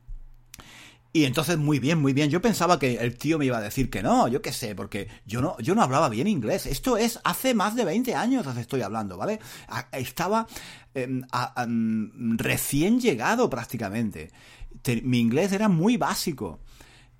Y 1.15 1.25
entonces, 1.25 1.59
muy 1.59 1.77
bien, 1.77 2.01
muy 2.01 2.11
bien. 2.11 2.31
Yo 2.31 2.41
pensaba 2.41 2.79
que 2.79 2.95
el 2.95 3.15
tío 3.15 3.37
me 3.37 3.45
iba 3.45 3.59
a 3.59 3.61
decir 3.61 3.91
que 3.91 4.01
no, 4.01 4.27
yo 4.27 4.41
qué 4.41 4.51
sé, 4.51 4.73
porque 4.73 5.07
yo 5.27 5.41
no, 5.41 5.55
yo 5.59 5.75
no 5.75 5.83
hablaba 5.83 6.09
bien 6.09 6.27
inglés. 6.27 6.65
Esto 6.65 6.97
es 6.97 7.19
hace 7.23 7.53
más 7.53 7.75
de 7.75 7.85
20 7.85 8.15
años 8.15 8.47
estoy 8.57 8.81
hablando, 8.81 9.15
¿vale? 9.15 9.39
Estaba 9.91 10.47
em, 10.95 11.21
recién 12.37 12.99
llegado 12.99 13.47
prácticamente. 13.47 14.31
mi 15.03 15.19
inglés 15.19 15.51
era 15.51 15.69
muy 15.69 15.97
básico. 15.97 16.61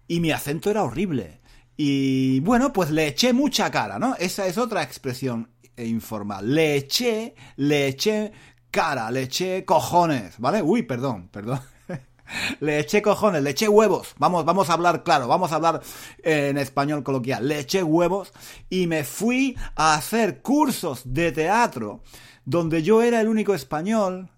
Y 0.07 0.19
mi 0.19 0.31
acento 0.31 0.71
era 0.71 0.81
horrible. 0.81 1.41
Y 1.75 2.39
bueno, 2.41 2.71
pues 2.71 2.91
le 2.91 3.07
eché 3.07 3.33
mucha 3.33 3.71
cara, 3.71 3.97
¿no? 3.99 4.15
Esa 4.19 4.45
es 4.47 4.57
otra 4.57 4.83
expresión 4.83 5.49
informal. 5.77 6.53
Le 6.53 6.75
eché, 6.75 7.35
le 7.57 7.87
eché 7.87 8.31
cara, 8.69 9.09
le 9.11 9.23
eché 9.23 9.65
cojones, 9.65 10.37
¿vale? 10.39 10.61
Uy, 10.61 10.83
perdón, 10.83 11.29
perdón. 11.29 11.59
le 12.59 12.79
eché 12.79 13.01
cojones, 13.01 13.41
le 13.41 13.51
eché 13.51 13.67
huevos. 13.67 14.13
Vamos, 14.17 14.45
vamos 14.45 14.69
a 14.69 14.73
hablar 14.73 15.03
claro, 15.03 15.27
vamos 15.27 15.51
a 15.51 15.55
hablar 15.55 15.81
en 16.23 16.57
español 16.57 17.03
coloquial. 17.03 17.47
Le 17.47 17.59
eché 17.59 17.83
huevos 17.83 18.33
y 18.69 18.87
me 18.87 19.03
fui 19.03 19.57
a 19.75 19.95
hacer 19.95 20.41
cursos 20.41 21.01
de 21.05 21.31
teatro 21.31 22.01
donde 22.45 22.83
yo 22.83 23.01
era 23.01 23.21
el 23.21 23.27
único 23.27 23.53
español 23.53 24.29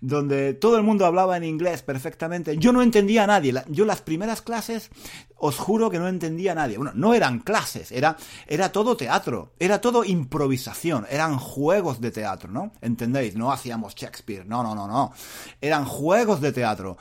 donde 0.00 0.54
todo 0.54 0.76
el 0.76 0.82
mundo 0.82 1.06
hablaba 1.06 1.36
en 1.36 1.44
inglés 1.44 1.82
perfectamente. 1.82 2.56
Yo 2.58 2.72
no 2.72 2.82
entendía 2.82 3.24
a 3.24 3.26
nadie. 3.26 3.54
Yo 3.68 3.84
las 3.84 4.00
primeras 4.00 4.42
clases, 4.42 4.90
os 5.36 5.56
juro 5.56 5.90
que 5.90 5.98
no 5.98 6.08
entendía 6.08 6.52
a 6.52 6.54
nadie. 6.56 6.76
Bueno, 6.76 6.92
no 6.94 7.14
eran 7.14 7.40
clases, 7.40 7.92
era, 7.92 8.16
era 8.46 8.72
todo 8.72 8.96
teatro, 8.96 9.54
era 9.58 9.80
todo 9.80 10.04
improvisación, 10.04 11.06
eran 11.10 11.38
juegos 11.38 12.00
de 12.00 12.10
teatro, 12.10 12.50
¿no? 12.50 12.72
¿Entendéis? 12.80 13.36
No 13.36 13.52
hacíamos 13.52 13.94
Shakespeare, 13.94 14.46
no, 14.46 14.62
no, 14.62 14.74
no, 14.74 14.86
no. 14.86 15.12
Eran 15.60 15.84
juegos 15.84 16.40
de 16.40 16.52
teatro. 16.52 16.96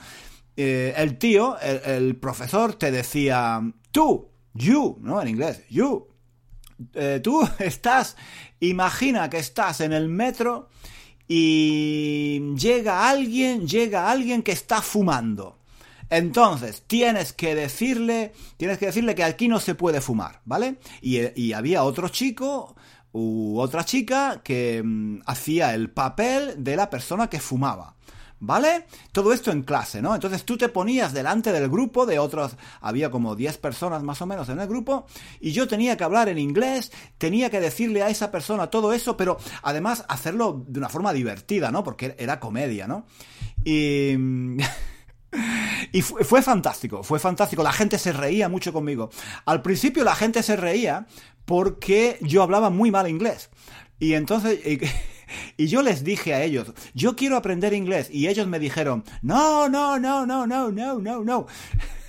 Eh, 0.55 0.93
el 0.97 1.17
tío, 1.17 1.57
el, 1.59 2.15
profesor, 2.15 2.75
te 2.75 2.91
decía, 2.91 3.61
tú, 3.91 4.31
you, 4.53 4.97
¿no? 5.01 5.21
En 5.21 5.27
inglés, 5.27 5.63
you. 5.69 6.07
Eh, 6.93 7.19
tú 7.23 7.47
estás, 7.59 8.15
imagina 8.59 9.29
que 9.29 9.37
estás 9.37 9.81
en 9.81 9.93
el 9.93 10.09
metro 10.09 10.69
y 11.27 12.55
llega 12.55 13.09
alguien, 13.09 13.67
llega 13.67 14.09
alguien 14.09 14.43
que 14.43 14.53
está 14.53 14.81
fumando. 14.81 15.57
Entonces, 16.09 16.83
tienes 16.87 17.33
que 17.33 17.53
decirle, 17.53 18.31
tienes 18.55 18.77
que 18.77 18.85
decirle 18.85 19.13
que 19.13 19.25
aquí 19.25 19.47
no 19.47 19.59
se 19.59 19.75
puede 19.75 19.99
fumar, 19.99 20.41
¿vale? 20.45 20.77
Y, 21.01 21.51
había 21.51 21.83
otro 21.83 22.07
chico 22.07 22.75
u 23.11 23.59
otra 23.59 23.83
chica 23.83 24.41
que 24.43 24.81
mm, 24.83 25.21
hacía 25.25 25.73
el 25.73 25.89
papel 25.89 26.63
de 26.63 26.75
la 26.77 26.89
persona 26.89 27.29
que 27.29 27.39
fumaba. 27.39 27.96
¿Vale? 28.39 28.85
Todo 29.11 29.33
esto 29.33 29.51
en 29.51 29.63
clase, 29.63 30.01
¿no? 30.01 30.13
Entonces 30.13 30.45
tú 30.45 30.57
te 30.57 30.69
ponías 30.69 31.11
delante 31.11 31.51
del 31.51 31.69
grupo 31.69 32.05
de 32.05 32.19
otros, 32.19 32.55
había 32.81 33.09
como 33.09 33.35
10 33.35 33.57
personas 33.57 34.03
más 34.03 34.21
o 34.21 34.27
menos 34.27 34.49
en 34.49 34.59
el 34.59 34.67
grupo, 34.67 35.07
y 35.39 35.53
yo 35.53 35.67
tenía 35.67 35.97
que 35.97 36.03
hablar 36.03 36.29
en 36.29 36.37
inglés, 36.37 36.91
tenía 37.17 37.49
que 37.49 37.59
decirle 37.59 38.03
a 38.03 38.09
esa 38.09 38.29
persona 38.29 38.67
todo 38.67 38.93
eso, 38.93 39.17
pero 39.17 39.37
además 39.63 40.05
hacerlo 40.07 40.63
de 40.67 40.79
una 40.79 40.89
forma 40.89 41.13
divertida, 41.13 41.71
¿no? 41.71 41.83
Porque 41.83 42.15
era 42.19 42.39
comedia, 42.39 42.87
¿no? 42.87 43.05
Y... 43.63 44.15
Y 45.91 46.01
fue, 46.01 46.41
fantástico, 46.41 47.03
fue 47.03 47.19
fantástico. 47.19 47.61
La 47.61 47.73
gente 47.73 47.99
se 47.99 48.13
reía 48.13 48.49
mucho 48.49 48.73
conmigo. 48.73 49.09
Al 49.45 49.61
principio 49.61 50.03
la 50.03 50.15
gente 50.15 50.41
se 50.41 50.55
reía 50.55 51.05
porque 51.45 52.17
yo 52.21 52.43
hablaba 52.43 52.69
muy 52.69 52.91
mal 52.91 53.07
inglés. 53.07 53.49
Y 53.99 54.13
entonces... 54.13 54.59
yo 55.57 55.81
les 55.81 56.03
dije 56.03 56.33
a 56.33 56.43
ellos, 56.43 56.73
yo 56.93 57.15
quiero 57.15 57.37
aprender 57.37 57.73
inglés. 57.73 58.09
Y 58.11 58.27
ellos 58.27 58.47
me 58.47 58.59
dijeron, 58.59 59.03
no, 59.21 59.69
no, 59.69 59.99
no, 59.99 60.25
no, 60.25 60.47
no, 60.47 60.71
no, 60.71 60.99
no, 60.99 61.23
no. 61.23 61.47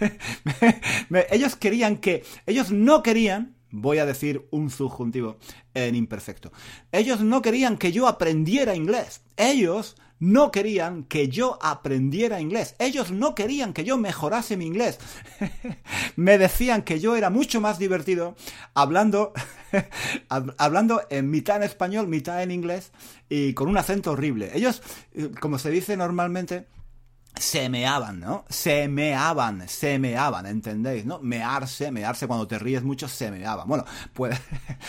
ellos 1.31 1.57
querían 1.57 1.97
que, 1.97 2.25
ellos 2.47 2.71
no 2.71 3.03
querían, 3.03 3.57
voy 3.71 3.99
a 3.99 4.07
decir 4.07 4.47
un 4.51 4.71
subjuntivo 4.71 5.37
en 5.75 5.95
imperfecto. 5.95 6.53
Ellos 6.93 7.21
no 7.21 7.43
querían 7.43 7.77
que 7.77 7.93
yo 7.93 8.07
aprendiera 8.07 8.75
inglés. 8.75 9.23
Ellos 9.37 9.97
no 10.21 10.51
querían 10.51 11.05
que 11.05 11.29
yo 11.29 11.59
aprendiera 11.63 12.41
inglés. 12.41 12.75
Ellos 12.79 13.11
no 13.11 13.35
querían 13.35 13.73
que 13.73 13.85
yo 13.85 13.99
mejorase 13.99 14.57
mi 14.57 14.67
inglés. 14.67 14.99
Me 16.17 16.39
decían 16.39 16.83
que 16.83 17.01
yo 17.01 17.17
era 17.17 17.31
mucho 17.31 17.61
más 17.61 17.79
divertido 17.79 18.37
hablando, 18.75 19.33
hablando 20.29 21.03
en 21.11 21.31
mitad 21.31 21.57
en 21.57 21.63
español, 21.63 22.09
mitad 22.09 22.43
en 22.43 22.51
inglés 22.51 22.93
y 23.29 23.53
con 23.55 23.69
un 23.69 23.77
acento 23.77 24.13
horrible. 24.13 24.51
Ellos, 24.55 24.83
eh, 25.15 25.31
como 25.41 25.59
se 25.59 25.71
dice 25.71 25.97
normalmente, 25.97 26.67
semeaban, 27.39 28.21
¿no? 28.21 28.45
Semeaban, 28.49 29.69
semeaban, 29.69 30.47
¿entendéis? 30.47 31.05
¿No? 31.05 31.21
Mearse, 31.21 31.91
mearse 31.91 32.27
cuando 32.27 32.47
te 32.47 32.59
ríes 32.59 32.83
mucho, 32.83 33.09
semeaban. 33.09 33.69
Bueno, 33.69 33.85
pues 34.13 34.39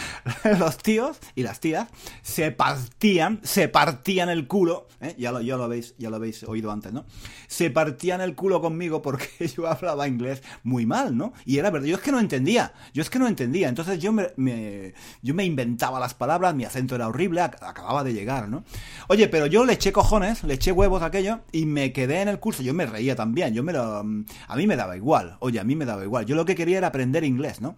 los 0.60 0.78
tíos 0.78 1.18
y 1.36 1.44
las 1.44 1.60
tías 1.60 1.88
se 2.22 2.52
partían, 2.52 3.40
se 3.44 3.68
partían 3.70 4.30
el 4.30 4.48
culo, 4.48 4.88
¿eh? 5.02 5.16
ya, 5.18 5.32
lo, 5.32 5.42
ya, 5.42 5.58
lo 5.58 5.64
habéis, 5.64 5.96
ya 5.98 6.10
lo 6.10 6.18
habéis 6.18 6.44
oído 6.44 6.72
antes, 6.72 6.92
¿no? 6.92 7.06
Se 7.48 7.70
partían 7.70 8.22
el 8.22 8.36
culo 8.36 8.62
conmigo 8.62 9.02
porque 9.02 9.48
yo 9.56 9.68
hablaba 9.68 10.08
inglés 10.08 10.42
muy 10.64 10.86
mal, 10.86 11.16
¿no? 11.16 11.34
Y 11.46 11.58
era 11.58 11.70
verdad, 11.70 11.88
yo 11.88 11.96
es 11.96 12.02
que 12.02 12.12
no 12.12 12.20
entendía, 12.20 12.74
yo 12.94 13.02
es 13.02 13.10
que 13.10 13.20
no 13.20 13.28
entendía, 13.28 13.70
entonces 13.70 14.00
yo 14.00 14.12
me, 14.12 14.94
yo 15.22 15.34
me 15.34 15.46
inventaba 15.46 16.00
las 16.00 16.14
palabras, 16.14 16.56
mi 16.56 16.66
acento 16.66 16.96
era 16.96 17.08
horrible, 17.08 17.42
acababa 17.42 18.04
de 18.04 18.14
llegar, 18.14 18.50
¿no? 18.50 18.64
Oye, 19.08 19.28
pero 19.28 19.46
yo 19.46 19.66
le 19.66 19.74
eché 19.74 19.92
cojones, 19.92 20.44
le 20.44 20.56
eché 20.56 20.72
huevos 20.72 21.02
a 21.02 21.06
aquello 21.06 21.42
y 21.52 21.66
me 21.66 21.94
quedé 21.94 22.22
en 22.22 22.28
el 22.28 22.39
curso, 22.40 22.64
yo 22.64 22.74
me 22.74 22.86
reía 22.86 23.16
también, 23.16 23.54
yo 23.54 23.64
me 23.64 23.74
lo, 23.74 24.04
mm, 24.04 24.26
a 24.48 24.56
mí 24.56 24.68
me 24.68 24.76
daba 24.76 24.96
igual, 24.98 25.38
oye, 25.40 25.60
a 25.60 25.64
mí 25.64 25.76
me 25.76 25.86
daba 25.86 26.04
igual, 26.04 26.26
yo 26.26 26.36
lo 26.36 26.46
que 26.46 26.56
quería 26.56 26.78
era 26.78 26.88
aprender 26.88 27.24
inglés, 27.24 27.62
¿no? 27.62 27.76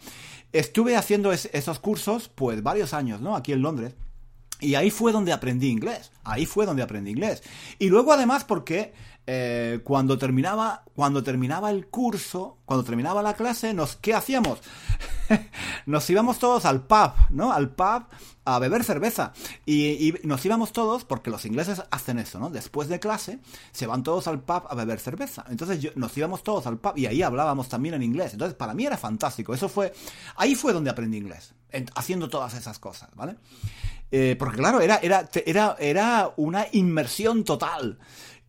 Estuve 0.54 0.96
haciendo 0.96 1.32
esos 1.32 1.80
cursos, 1.80 2.30
pues 2.34 2.62
varios 2.62 2.94
años, 2.94 3.22
¿no? 3.22 3.36
Aquí 3.36 3.54
en 3.54 3.62
Londres. 3.62 3.96
Y 4.60 4.76
ahí 4.76 4.92
fue 4.92 5.12
donde 5.12 5.34
aprendí 5.34 5.70
inglés. 5.70 6.12
Ahí 6.24 6.46
fue 6.46 6.68
donde 6.68 6.84
aprendí 6.84 7.10
inglés. 7.10 7.42
Y 7.80 7.90
luego 7.90 8.14
además 8.14 8.44
porque 8.44 8.94
eh, 9.28 9.80
cuando 9.84 10.18
terminaba 10.18 10.84
cuando 10.96 11.24
terminaba 11.24 11.72
el 11.72 11.88
curso, 11.88 12.60
cuando 12.66 12.84
terminaba 12.84 13.24
la 13.24 13.34
clase, 13.34 13.74
nos 13.74 13.96
¿qué 13.96 14.14
hacíamos? 14.14 14.60
nos 15.86 16.10
íbamos 16.10 16.38
todos 16.38 16.66
al 16.66 16.84
pub, 16.84 17.14
¿no? 17.30 17.52
Al 17.52 17.70
pub 17.70 18.04
a 18.46 18.60
beber 18.60 18.84
cerveza. 18.84 19.34
Y, 19.66 20.14
nos 20.24 20.46
íbamos 20.46 20.74
todos, 20.74 21.06
porque 21.06 21.30
los 21.30 21.46
ingleses 21.46 21.82
hacen 21.92 22.20
eso, 22.20 22.40
¿no? 22.40 22.50
Después 22.50 22.88
de 22.88 23.00
clase, 23.00 23.40
se 23.72 23.88
van 23.88 24.04
todos 24.04 24.28
al 24.28 24.42
pub 24.42 24.64
a 24.70 24.76
beber 24.76 25.00
cerveza. 25.00 25.46
Entonces 25.50 25.96
nos 25.96 26.16
íbamos 26.18 26.44
todos 26.44 26.68
al 26.68 26.78
pub 26.78 26.98
y 26.98 27.06
ahí 27.06 27.24
hablábamos 27.24 27.70
también 27.70 27.96
en 27.96 28.04
inglés. 28.04 28.34
Entonces 28.34 28.56
para 28.56 28.74
mí 28.74 28.86
era 28.86 28.98
fantástico. 28.98 29.54
Eso 29.54 29.70
fue, 29.70 29.94
ahí 30.36 30.56
fue 30.56 30.74
donde 30.74 30.90
aprendí 30.90 31.18
inglés, 31.18 31.54
haciendo 31.96 32.30
todas 32.30 32.54
esas 32.54 32.80
cosas, 32.80 33.10
¿vale? 33.16 33.38
Eh, 34.12 34.36
porque 34.38 34.58
claro, 34.58 34.82
era, 34.82 34.98
era, 34.98 35.30
era, 35.46 35.78
era 35.80 36.34
una 36.36 36.68
inmersión 36.74 37.44
total. 37.44 37.98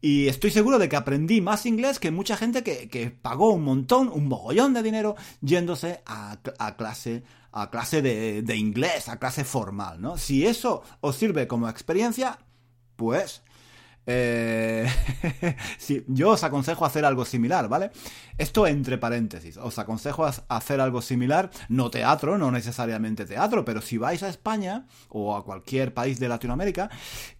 Y 0.04 0.26
estoy 0.26 0.50
seguro 0.50 0.80
de 0.80 0.88
que 0.88 0.96
aprendí 0.96 1.40
más 1.40 1.64
inglés 1.64 2.00
que 2.00 2.10
mucha 2.10 2.36
gente 2.36 2.64
que, 2.64 3.16
pagó 3.22 3.52
un 3.52 3.62
montón, 3.62 4.08
un 4.08 4.26
mogollón 4.26 4.74
de 4.74 4.82
dinero 4.82 5.14
yéndose 5.40 6.02
a, 6.04 6.38
clase 6.76 7.22
a 7.52 7.70
clase 7.70 8.02
de, 8.02 8.56
inglés, 8.56 9.08
a 9.08 9.20
clase 9.20 9.44
formal, 9.44 10.00
¿no? 10.00 10.18
Si 10.18 10.44
eso 10.44 10.82
os 11.00 11.14
sirve 11.14 11.46
como 11.46 11.68
experiencia, 11.68 12.40
pues 12.96 13.42
eh, 14.06 14.90
yo 16.08 16.30
os 16.30 16.42
aconsejo 16.42 16.84
hacer 16.84 17.04
algo 17.04 17.24
similar, 17.24 17.68
¿vale? 17.68 17.92
Esto 18.38 18.66
entre 18.66 18.98
paréntesis, 18.98 19.56
os 19.56 19.78
aconsejo 19.78 20.26
hacer 20.26 20.80
algo 20.80 21.00
similar, 21.00 21.52
no 21.68 21.92
teatro, 21.92 22.38
no 22.38 22.50
necesariamente 22.50 23.24
teatro, 23.24 23.64
pero 23.64 23.80
si 23.80 23.98
vais 23.98 24.24
a 24.24 24.28
España 24.28 24.86
o 25.10 25.36
a 25.36 25.44
cualquier 25.44 25.94
país 25.94 26.18
de 26.18 26.28
Latinoamérica, 26.28 26.90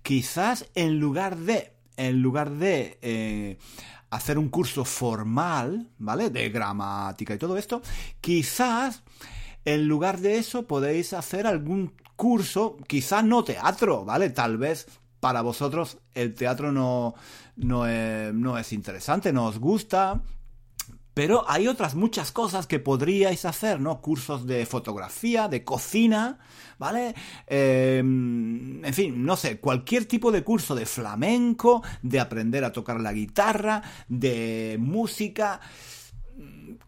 quizás 0.03 0.67
en 0.77 1.01
lugar 1.01 1.39
de 1.39 1.82
en 1.97 2.23
lugar 2.23 2.51
de 2.51 2.99
eh, 3.03 3.59
hacer 4.11 4.39
un 4.39 4.49
curso 4.49 4.85
formal, 4.85 5.89
¿vale? 5.99 6.31
De 6.31 6.51
gramática 6.51 7.35
y 7.35 7.39
todo 7.39 7.57
esto, 7.57 7.83
quizás 8.21 9.03
en 9.65 9.87
lugar 9.87 10.21
de 10.21 10.39
eso 10.39 10.67
podéis 10.67 11.13
hacer 11.13 11.47
algún 11.47 11.95
curso, 12.17 12.77
quizás 12.87 13.25
no 13.25 13.45
teatro, 13.45 14.05
¿vale? 14.05 14.31
Tal 14.31 14.59
vez 14.59 14.87
para 15.21 15.41
vosotros 15.41 15.99
el 16.15 16.35
teatro 16.35 16.73
no, 16.73 17.15
no, 17.57 17.87
es, 17.87 18.35
no 18.35 18.59
es 18.59 18.73
interesante, 18.73 19.33
no 19.33 19.47
os 19.47 19.59
gusta, 19.59 20.23
pero 21.15 21.45
hay 21.49 21.69
otras 21.69 21.95
muchas 21.95 22.33
cosas 22.33 22.67
que 22.67 22.79
podríais 22.79 23.45
hacer, 23.45 23.81
¿no? 23.81 24.01
Cursos 24.01 24.47
de 24.47 24.65
fotografía, 24.67 25.49
de 25.49 25.65
cocina, 25.65 26.39
¿vale? 26.79 27.15
Em, 27.47 28.85
en 28.85 28.95
fin, 28.95 29.25
no 29.25 29.37
sé, 29.37 29.59
cualquier 29.59 30.07
tipo 30.07 30.33
de 30.33 30.43
curso 30.43 30.75
de 30.75 30.87
flamenco, 30.87 31.83
de 32.03 32.21
aprender 32.21 32.65
a 32.65 32.73
tocar 32.73 33.01
la 33.01 33.13
guitarra, 33.13 33.83
de 34.09 34.77
música, 34.81 35.61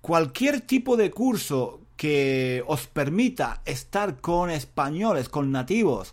cualquier 0.01 0.63
tipo 0.63 0.97
de 0.97 1.11
curso 1.11 1.81
que 1.97 2.65
os 2.67 2.87
permita 2.87 3.63
estar 3.65 4.21
con 4.21 4.51
españoles, 4.51 5.29
con 5.29 5.53
nativos, 5.53 6.13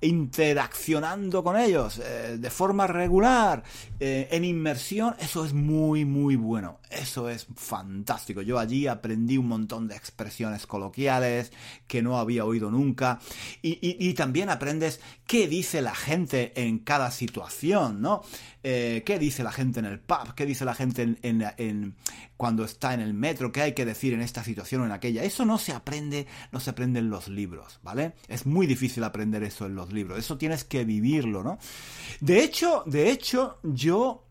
interaccionando 0.00 1.44
con 1.44 1.56
ellos 1.56 2.00
eh, 2.04 2.36
de 2.38 2.50
forma 2.50 2.86
regular, 2.86 3.62
eh, 4.00 4.28
en 4.32 4.44
inmersión, 4.44 5.14
eso 5.20 5.44
es 5.44 5.52
muy, 5.52 6.04
muy 6.04 6.36
bueno. 6.36 6.78
Eso 6.92 7.28
es 7.28 7.46
fantástico. 7.56 8.42
Yo 8.42 8.58
allí 8.58 8.86
aprendí 8.86 9.38
un 9.38 9.48
montón 9.48 9.88
de 9.88 9.96
expresiones 9.96 10.66
coloquiales 10.66 11.52
que 11.86 12.02
no 12.02 12.18
había 12.18 12.44
oído 12.44 12.70
nunca. 12.70 13.18
Y, 13.62 14.12
también 14.14 14.50
aprendes 14.50 15.00
qué 15.26 15.48
dice 15.48 15.80
la 15.80 15.94
gente 15.94 16.52
en 16.54 16.78
cada 16.78 17.10
situación, 17.10 18.02
¿no? 18.02 18.22
Eh, 18.62 19.02
qué 19.06 19.18
dice 19.18 19.42
la 19.42 19.52
gente 19.52 19.80
en 19.80 19.86
el 19.86 19.98
pub, 19.98 20.34
qué 20.36 20.46
dice 20.46 20.64
la 20.64 20.74
gente 20.74 21.16
en, 21.22 21.96
cuando 22.36 22.64
está 22.64 22.94
en 22.94 23.00
el 23.00 23.14
metro, 23.14 23.50
qué 23.50 23.62
hay 23.62 23.72
que 23.72 23.84
decir 23.84 24.12
en 24.12 24.20
esta 24.20 24.44
situación 24.44 24.82
o 24.82 24.84
en 24.84 24.92
aquella. 24.92 25.24
Eso 25.24 25.44
no 25.44 25.58
se 25.58 25.72
aprende, 25.72 26.26
no 26.52 26.60
se 26.60 26.70
aprende 26.70 27.00
en 27.00 27.10
los 27.10 27.28
libros, 27.28 27.80
¿vale? 27.82 28.12
Es 28.28 28.46
muy 28.46 28.66
difícil 28.66 29.02
aprender 29.04 29.42
eso 29.42 29.66
en 29.66 29.74
los 29.74 29.92
libros. 29.92 30.18
Eso 30.18 30.36
tienes 30.36 30.64
que 30.64 30.84
vivirlo, 30.84 31.42
¿no? 31.42 31.58
De 32.20 32.44
hecho, 32.44 32.84
de 32.86 33.10
hecho, 33.10 33.58
yo 33.62 34.26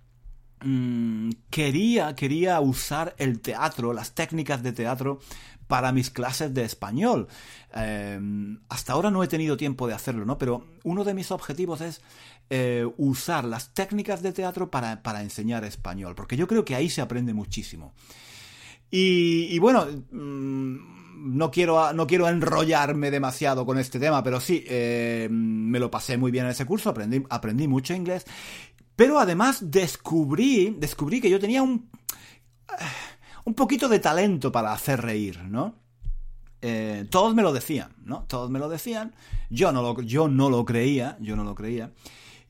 Mm, 0.64 1.32
quería, 1.50 2.16
quería 2.16 2.60
usar 2.60 3.16
el 3.18 3.40
teatro, 3.40 3.94
las 3.94 4.14
técnicas 4.14 4.62
de 4.62 4.74
teatro 4.74 5.20
para 5.68 5.92
mis 5.92 6.10
clases 6.10 6.54
de 6.54 6.64
español. 6.64 7.28
Em, 7.74 8.60
hasta 8.70 8.94
ahora 8.94 9.10
no 9.10 9.24
he 9.24 9.28
tenido 9.28 9.56
tiempo 9.58 9.88
de 9.88 9.94
hacerlo, 9.94 10.26
¿no? 10.26 10.38
Pero 10.38 10.66
uno 10.84 11.04
de 11.04 11.14
mis 11.14 11.32
objetivos 11.32 11.82
es 11.82 12.02
eh, 12.50 12.86
usar 12.98 13.46
las 13.46 13.74
técnicas 13.74 14.22
de 14.22 14.34
teatro 14.34 14.70
para, 14.70 15.00
enseñar 15.22 15.64
español, 15.64 16.14
porque 16.14 16.36
yo 16.36 16.48
creo 16.48 16.66
que 16.66 16.76
ahí 16.76 16.90
se 16.90 17.02
aprende 17.02 17.34
muchísimo. 17.34 17.94
Y, 18.94 19.58
bueno, 19.60 19.86
mm, 20.12 21.38
no 21.38 21.50
quiero, 21.50 21.94
no 21.94 22.06
quiero 22.06 22.28
enrollarme 22.28 23.10
demasiado 23.10 23.66
con 23.66 23.78
este 23.78 23.98
tema, 23.98 24.22
pero 24.22 24.42
sí, 24.42 24.66
eh, 24.68 25.30
me 25.32 25.80
lo 25.80 25.90
pasé 25.90 26.18
muy 26.18 26.30
bien 26.30 26.44
en 26.44 26.52
ese 26.52 26.66
curso, 26.66 26.90
aprendí, 26.90 27.24
aprendí 27.30 27.70
mucho 27.70 27.94
inglés 27.94 28.26
pero 29.02 29.18
además 29.18 29.72
descubrí, 29.72 30.76
descubrí 30.78 31.20
que 31.20 31.30
yo 31.32 31.40
tenía 31.40 31.64
un, 31.64 31.90
un 33.46 33.54
poquito 33.56 33.90
de 33.90 33.98
talento 33.98 34.52
para 34.52 34.74
hacer 34.74 35.02
reír, 35.02 35.44
¿no? 35.44 35.74
Eh, 36.62 37.08
todos 37.10 37.34
me 37.34 37.42
lo 37.42 37.52
decían, 37.52 37.96
¿no? 38.06 38.26
Todos 38.28 38.52
me 38.52 38.60
lo 38.60 38.70
decían. 38.70 39.16
Yo 39.50 39.72
no 39.72 39.82
lo, 39.82 40.02
yo 40.04 40.28
no 40.28 40.52
lo 40.52 40.66
creía, 40.66 41.18
yo 41.20 41.36
no 41.36 41.44
lo 41.44 41.56
creía. 41.56 41.94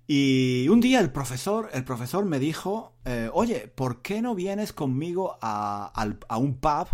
Y 0.08 0.68
un 0.68 0.82
día 0.82 1.00
el 1.00 1.14
profesor, 1.14 1.70
el 1.72 1.86
profesor 1.86 2.26
me 2.26 2.38
dijo, 2.38 2.98
eh, 3.06 3.30
oye, 3.32 3.72
¿por 3.74 4.02
qué 4.02 4.22
no 4.22 4.36
vienes 4.36 4.74
conmigo 4.74 5.38
a, 5.42 5.94
un 6.38 6.56
pub 6.56 6.88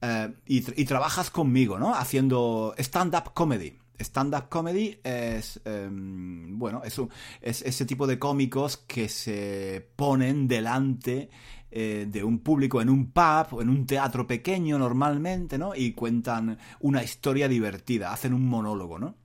eh, 0.00 0.32
y, 0.46 0.80
y, 0.80 0.86
trabajas 0.86 1.30
conmigo, 1.30 1.78
¿no? 1.78 1.94
Haciendo 1.94 2.74
stand-up 2.78 3.34
comedy 3.34 3.76
stand-up 3.98 4.48
comedy 4.48 4.98
es, 5.02 5.60
em, 5.64 6.58
bueno, 6.58 6.82
es, 6.84 7.00
es, 7.40 7.62
ese 7.62 7.84
tipo 7.84 8.06
de 8.06 8.18
cómicos 8.18 8.76
que 8.76 9.08
se 9.08 9.88
ponen 9.96 10.48
delante 10.48 11.30
eh, 11.70 12.06
de 12.08 12.24
un 12.24 12.38
público 12.38 12.80
en 12.80 12.88
un 12.88 13.10
pub 13.12 13.46
o 13.52 13.62
en 13.62 13.68
un 13.68 13.86
teatro 13.86 14.26
pequeño 14.26 14.78
normalmente, 14.78 15.58
¿no? 15.58 15.74
Y 15.74 15.92
cuentan 15.92 16.58
una 16.80 17.02
historia 17.02 17.48
divertida, 17.48 18.12
hacen 18.12 18.32
un 18.32 18.46
monólogo, 18.48 18.98
¿no? 18.98 19.16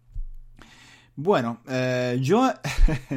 Bueno, 1.16 1.62
eh, 1.68 2.18
yo, 2.22 2.52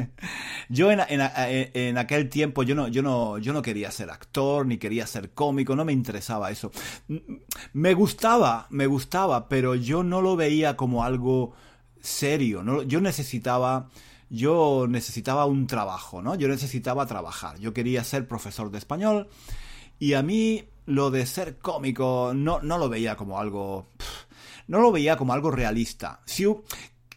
yo 0.69 0.91
en, 0.91 1.01
en, 1.09 1.97
aquel 1.97 2.29
tiempo 2.29 2.61
yo 2.61 2.75
no, 2.75 2.87
yo, 2.89 3.01
no, 3.01 3.39
yo 3.39 3.53
no 3.53 3.63
quería 3.63 3.89
ser 3.89 4.11
actor 4.11 4.67
ni 4.67 4.77
quería 4.77 5.07
ser 5.07 5.31
cómico, 5.31 5.75
no 5.75 5.83
me 5.83 5.93
interesaba 5.93 6.51
eso. 6.51 6.71
Me 7.73 7.95
gustaba, 7.95 8.67
me 8.69 8.85
gustaba, 8.85 9.49
pero 9.49 9.73
yo 9.73 10.03
no 10.03 10.21
lo 10.21 10.35
veía 10.35 10.77
como 10.77 11.03
algo 11.03 11.53
serio. 11.99 12.61
¿no? 12.61 12.83
Yo 12.83 13.01
necesitaba, 13.01 13.89
yo 14.29 14.85
necesitaba 14.87 15.45
un 15.45 15.65
trabajo, 15.65 16.21
¿no? 16.21 16.35
Yo 16.35 16.47
necesitaba 16.47 17.07
trabajar. 17.07 17.57
Yo 17.57 17.73
quería 17.73 18.03
ser 18.03 18.27
profesor 18.27 18.69
de 18.69 18.77
español 18.77 19.27
y 19.97 20.13
a 20.13 20.21
mí 20.21 20.65
lo 20.85 21.09
de 21.09 21.25
ser 21.25 21.57
cómico 21.57 22.31
no, 22.35 22.61
no 22.61 22.77
lo 22.77 22.89
veía 22.89 23.15
como 23.15 23.39
algo 23.39 23.87
no 24.67 24.81
lo 24.81 24.91
veía 24.91 25.17
como 25.17 25.33
algo 25.33 25.49
realista. 25.49 26.21
Si, 26.25 26.45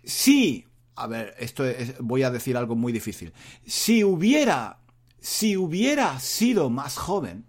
si 0.04 0.69
a 1.00 1.06
ver, 1.06 1.34
esto 1.38 1.64
es, 1.64 1.98
voy 1.98 2.22
a 2.24 2.30
decir 2.30 2.56
algo 2.56 2.76
muy 2.76 2.92
difícil. 2.92 3.32
Si 3.66 4.04
hubiera, 4.04 4.80
si 5.18 5.56
hubiera 5.56 6.20
sido 6.20 6.68
más 6.68 6.98
joven, 6.98 7.46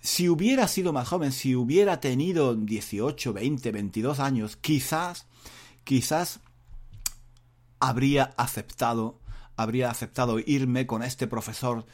si 0.00 0.30
hubiera 0.30 0.66
sido 0.66 0.92
más 0.92 1.08
joven, 1.08 1.32
si 1.32 1.54
hubiera 1.54 2.00
tenido 2.00 2.54
18, 2.54 3.32
20, 3.34 3.70
22 3.70 4.18
años, 4.18 4.56
quizás, 4.56 5.26
quizás 5.84 6.40
habría 7.80 8.34
aceptado, 8.38 9.20
habría 9.56 9.90
aceptado 9.90 10.38
irme 10.38 10.86
con 10.86 11.02
este 11.02 11.26
profesor 11.26 11.84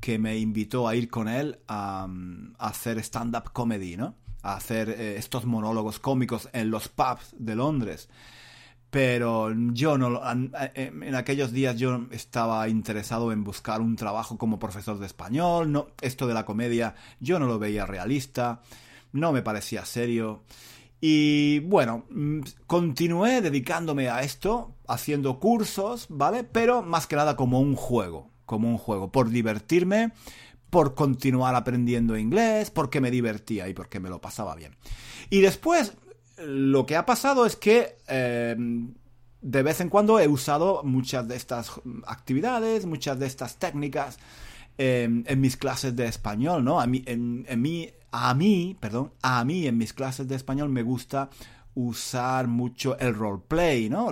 que 0.00 0.18
me 0.18 0.36
invitó 0.36 0.86
a 0.86 0.96
ir 0.96 1.08
con 1.08 1.28
él 1.28 1.60
a, 1.66 2.08
hacer 2.58 2.98
stand-up 2.98 3.52
comedy, 3.52 3.96
¿no? 3.96 4.16
A 4.42 4.54
hacer 4.54 4.90
eh, 4.90 5.16
estos 5.16 5.46
monólogos 5.46 5.98
cómicos 5.98 6.50
en 6.52 6.70
los 6.70 6.88
pubs 6.88 7.34
de 7.38 7.56
Londres 7.56 8.10
pero 8.90 9.52
yo 9.72 9.96
no 9.96 10.20
en 10.74 11.14
aquellos 11.14 11.52
días 11.52 11.76
yo 11.76 12.06
estaba 12.10 12.68
interesado 12.68 13.30
en 13.32 13.44
buscar 13.44 13.80
un 13.80 13.96
trabajo 13.96 14.36
como 14.36 14.58
profesor 14.58 14.98
de 14.98 15.06
español 15.06 15.70
no 15.70 15.88
esto 16.00 16.26
de 16.26 16.34
la 16.34 16.44
comedia 16.44 16.96
yo 17.20 17.38
no 17.38 17.46
lo 17.46 17.58
veía 17.58 17.86
realista 17.86 18.62
no 19.12 19.32
me 19.32 19.42
parecía 19.42 19.84
serio. 19.84 20.44
Y 21.00 21.60
bueno 21.60 22.04
mm, 22.10 22.40
continué 22.66 23.40
dedicándome 23.40 24.08
a 24.08 24.22
esto 24.22 24.74
haciendo 24.86 25.38
cursos 25.38 26.06
vale 26.08 26.44
pero 26.44 26.82
más 26.82 27.06
que 27.06 27.16
nada 27.16 27.36
como 27.36 27.60
un 27.60 27.76
juego 27.76 28.30
como 28.44 28.68
un 28.68 28.76
juego 28.76 29.12
por 29.12 29.30
divertirme 29.30 30.12
por 30.68 30.94
continuar 30.94 31.54
aprendiendo 31.54 32.16
inglés 32.16 32.70
porque 32.70 33.00
me 33.00 33.10
divertía 33.10 33.68
y 33.68 33.74
porque 33.74 34.00
me 34.00 34.08
lo 34.08 34.20
pasaba 34.20 34.54
bien. 34.56 34.76
Y 35.28 35.40
después 35.40 35.94
lo 36.46 36.86
que 36.86 36.96
ha 36.96 37.06
pasado 37.06 37.46
es 37.46 37.56
que 37.56 37.96
eh, 38.08 38.56
de 39.42 39.62
vez 39.62 39.80
en 39.80 39.88
cuando 39.88 40.18
he 40.18 40.28
usado 40.28 40.82
muchas 40.84 41.26
de 41.26 41.36
estas 41.36 41.72
actividades, 42.06 42.86
muchas 42.86 43.18
de 43.18 43.26
estas 43.26 43.56
técnicas 43.56 44.18
em, 44.78 45.24
en 45.26 45.40
mis 45.40 45.56
clases 45.56 45.96
de 45.96 46.06
español, 46.06 46.64
¿no? 46.64 46.80
A 46.80 46.86
mí, 46.86 47.02
en, 47.06 47.46
a 48.12 48.34
mí, 48.34 48.76
perdón, 48.80 49.12
a 49.22 49.44
mí 49.44 49.66
en 49.66 49.78
mis 49.78 49.92
clases 49.92 50.28
de 50.28 50.36
español 50.36 50.68
me 50.68 50.82
gusta 50.82 51.30
usar 51.74 52.48
mucho 52.48 52.98
el 52.98 53.14
roleplay, 53.14 53.88
¿no? 53.88 54.10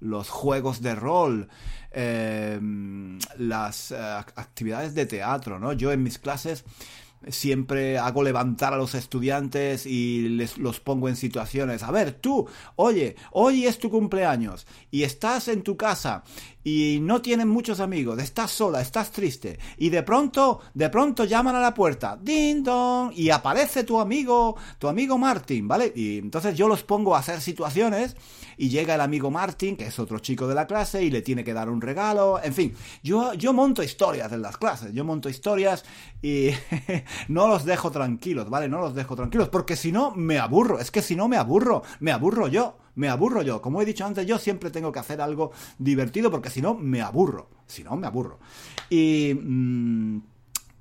Los, 0.00 0.28
juegos 0.28 0.82
de 0.82 0.94
rol, 0.94 1.48
em, 1.92 3.18
las 3.38 3.92
eh, 3.92 3.96
actividades 3.96 4.94
de 4.94 5.06
teatro, 5.06 5.58
¿no? 5.58 5.72
Yo 5.72 5.92
en 5.92 6.02
mis 6.02 6.18
clases 6.18 6.64
siempre 7.28 7.98
hago 7.98 8.22
levantar 8.22 8.72
a 8.72 8.76
los 8.76 8.94
estudiantes 8.94 9.86
y 9.86 10.28
les 10.28 10.58
los 10.58 10.80
pongo 10.80 11.08
en 11.08 11.16
situaciones. 11.16 11.82
A 11.82 11.90
ver, 11.90 12.12
tú, 12.12 12.46
oye, 12.76 13.16
hoy 13.32 13.66
es 13.66 13.78
tu 13.78 13.90
cumpleaños 13.90 14.66
y 14.90 15.02
estás 15.02 15.48
en 15.48 15.62
tu 15.62 15.76
casa 15.76 16.24
y 16.66 16.98
no 17.00 17.22
tienes 17.22 17.46
muchos 17.46 17.78
amigos, 17.78 18.18
estás 18.18 18.50
sola, 18.50 18.80
estás 18.80 19.12
triste 19.12 19.56
y 19.76 19.88
de 19.88 20.02
pronto, 20.02 20.62
de 20.74 20.90
pronto 20.90 21.22
llaman 21.22 21.54
a 21.54 21.60
la 21.60 21.72
puerta, 21.72 22.18
ding 22.20 22.64
dong, 22.64 23.12
y 23.14 23.30
aparece 23.30 23.84
tu 23.84 24.00
amigo, 24.00 24.56
tu 24.76 24.88
amigo 24.88 25.16
Martin, 25.16 25.68
¿vale? 25.68 25.92
Y 25.94 26.18
entonces 26.18 26.56
yo 26.56 26.66
los 26.66 26.82
pongo 26.82 27.14
a 27.14 27.20
hacer 27.20 27.40
situaciones 27.40 28.16
y 28.56 28.68
llega 28.68 28.96
el 28.96 29.00
amigo 29.00 29.30
Martin, 29.30 29.76
que 29.76 29.86
es 29.86 29.98
otro 30.00 30.18
chico 30.18 30.48
de 30.48 30.56
la 30.56 30.66
clase 30.66 31.04
y 31.04 31.10
le 31.10 31.22
tiene 31.22 31.44
que 31.44 31.54
dar 31.54 31.70
un 31.70 31.80
regalo, 31.80 32.42
en 32.42 32.52
fin, 32.52 32.74
yo, 33.00 33.32
yo 33.34 33.52
monto 33.52 33.84
historias 33.84 34.32
en 34.32 34.42
las 34.42 34.56
clases, 34.56 34.92
yo 34.92 35.04
monto 35.04 35.28
historias 35.28 35.84
y 36.20 36.48
no 37.28 37.46
los 37.46 37.64
dejo 37.64 37.92
tranquilos, 37.92 38.50
¿vale? 38.50 38.68
No 38.68 38.80
los 38.80 38.92
dejo 38.92 39.14
tranquilos, 39.14 39.50
porque 39.50 39.76
si 39.76 39.92
no 39.92 40.10
me 40.16 40.40
aburro, 40.40 40.80
es 40.80 40.90
que 40.90 41.00
si 41.00 41.14
no 41.14 41.28
me 41.28 41.36
aburro, 41.36 41.84
me 42.00 42.10
aburro 42.10 42.48
yo 42.48 42.76
me 42.96 43.08
aburro 43.08 43.42
yo. 43.42 43.62
Como 43.62 43.80
he 43.80 43.84
dicho 43.84 44.04
antes, 44.04 44.26
yo 44.26 44.38
siempre 44.38 44.70
tengo 44.70 44.92
que 44.92 44.98
hacer 44.98 45.20
algo 45.20 45.52
divertido 45.78 46.30
porque 46.30 46.50
si 46.50 46.60
no, 46.60 46.74
me 46.74 47.00
aburro. 47.00 47.48
Si 47.66 47.82
no, 47.82 47.96
me 47.96 48.06
aburro. 48.06 48.38
Y... 48.90 49.34
Mm, 49.34 50.20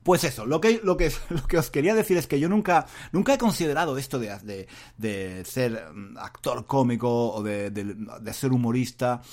pues 0.03 0.23
eso, 0.23 0.45
lo 0.45 0.61
que, 0.61 0.81
lo, 0.83 0.97
que, 0.97 1.11
lo 1.29 1.47
que 1.47 1.57
os 1.57 1.71
quería 1.71 1.95
decir 1.95 2.15
es 2.17 2.27
que 2.27 2.39
yo 2.39 2.47
nunca, 2.47 2.85
nunca 3.11 3.33
he 3.33 3.39
considerado 3.39 3.97
esto 3.97 4.19
de, 4.19 4.67
de, 4.97 5.45
ser 5.45 5.91
mm, 5.91 6.19
actor 6.19 6.67
cómico 6.67 7.33
o 7.33 7.41
de, 7.41 7.71
de 7.71 8.33
ser 8.33 8.51
humorista, 8.51 9.23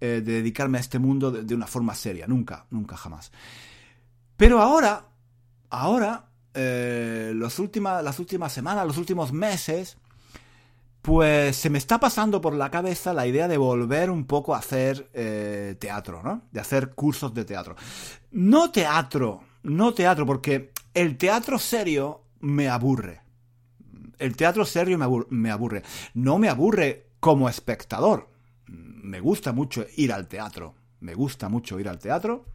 eh, 0.00 0.20
de 0.22 0.32
dedicarme 0.32 0.76
a 0.76 0.80
este 0.80 0.98
mundo 0.98 1.30
de, 1.30 1.54
una 1.54 1.66
forma 1.66 1.94
seria. 1.94 2.26
Nunca, 2.26 2.66
nunca 2.70 2.96
jamás. 2.96 3.32
Pero 4.36 4.60
ahora, 4.60 5.06
ahora, 5.70 6.26
eh, 6.52 7.32
las 7.34 7.58
últimas 7.58 8.52
semanas, 8.52 8.86
los 8.86 8.98
últimos 8.98 9.32
meses, 9.32 9.96
pues 11.04 11.56
se 11.56 11.68
me 11.68 11.76
está 11.76 12.00
pasando 12.00 12.40
por 12.40 12.54
la 12.54 12.70
cabeza 12.70 13.12
la 13.12 13.26
idea 13.26 13.46
de 13.46 13.58
volver 13.58 14.10
un 14.10 14.24
poco 14.24 14.54
a 14.54 14.58
hacer 14.60 15.10
eh, 15.12 15.76
teatro, 15.78 16.22
¿no? 16.22 16.44
De 16.50 16.60
hacer 16.60 16.94
cursos 16.94 17.34
de 17.34 17.44
teatro. 17.44 17.76
No 18.30 18.70
teatro, 18.70 19.42
no 19.64 19.92
teatro, 19.92 20.24
porque 20.24 20.72
el 20.94 21.18
teatro 21.18 21.58
serio 21.58 22.22
me 22.40 22.70
aburre. 22.70 23.20
El 24.18 24.34
teatro 24.34 24.64
serio 24.64 24.96
me, 24.96 25.06
me 25.28 25.50
aburre. 25.50 25.82
No 26.14 26.38
me 26.38 26.48
aburre 26.48 27.08
como 27.20 27.50
espectador. 27.50 28.30
Me 28.66 29.20
gusta 29.20 29.52
mucho 29.52 29.84
ir 29.98 30.10
al 30.10 30.26
teatro. 30.26 30.74
Me 31.00 31.12
gusta 31.12 31.50
mucho 31.50 31.78
ir 31.78 31.90
al 31.90 31.98
teatro. 31.98 32.46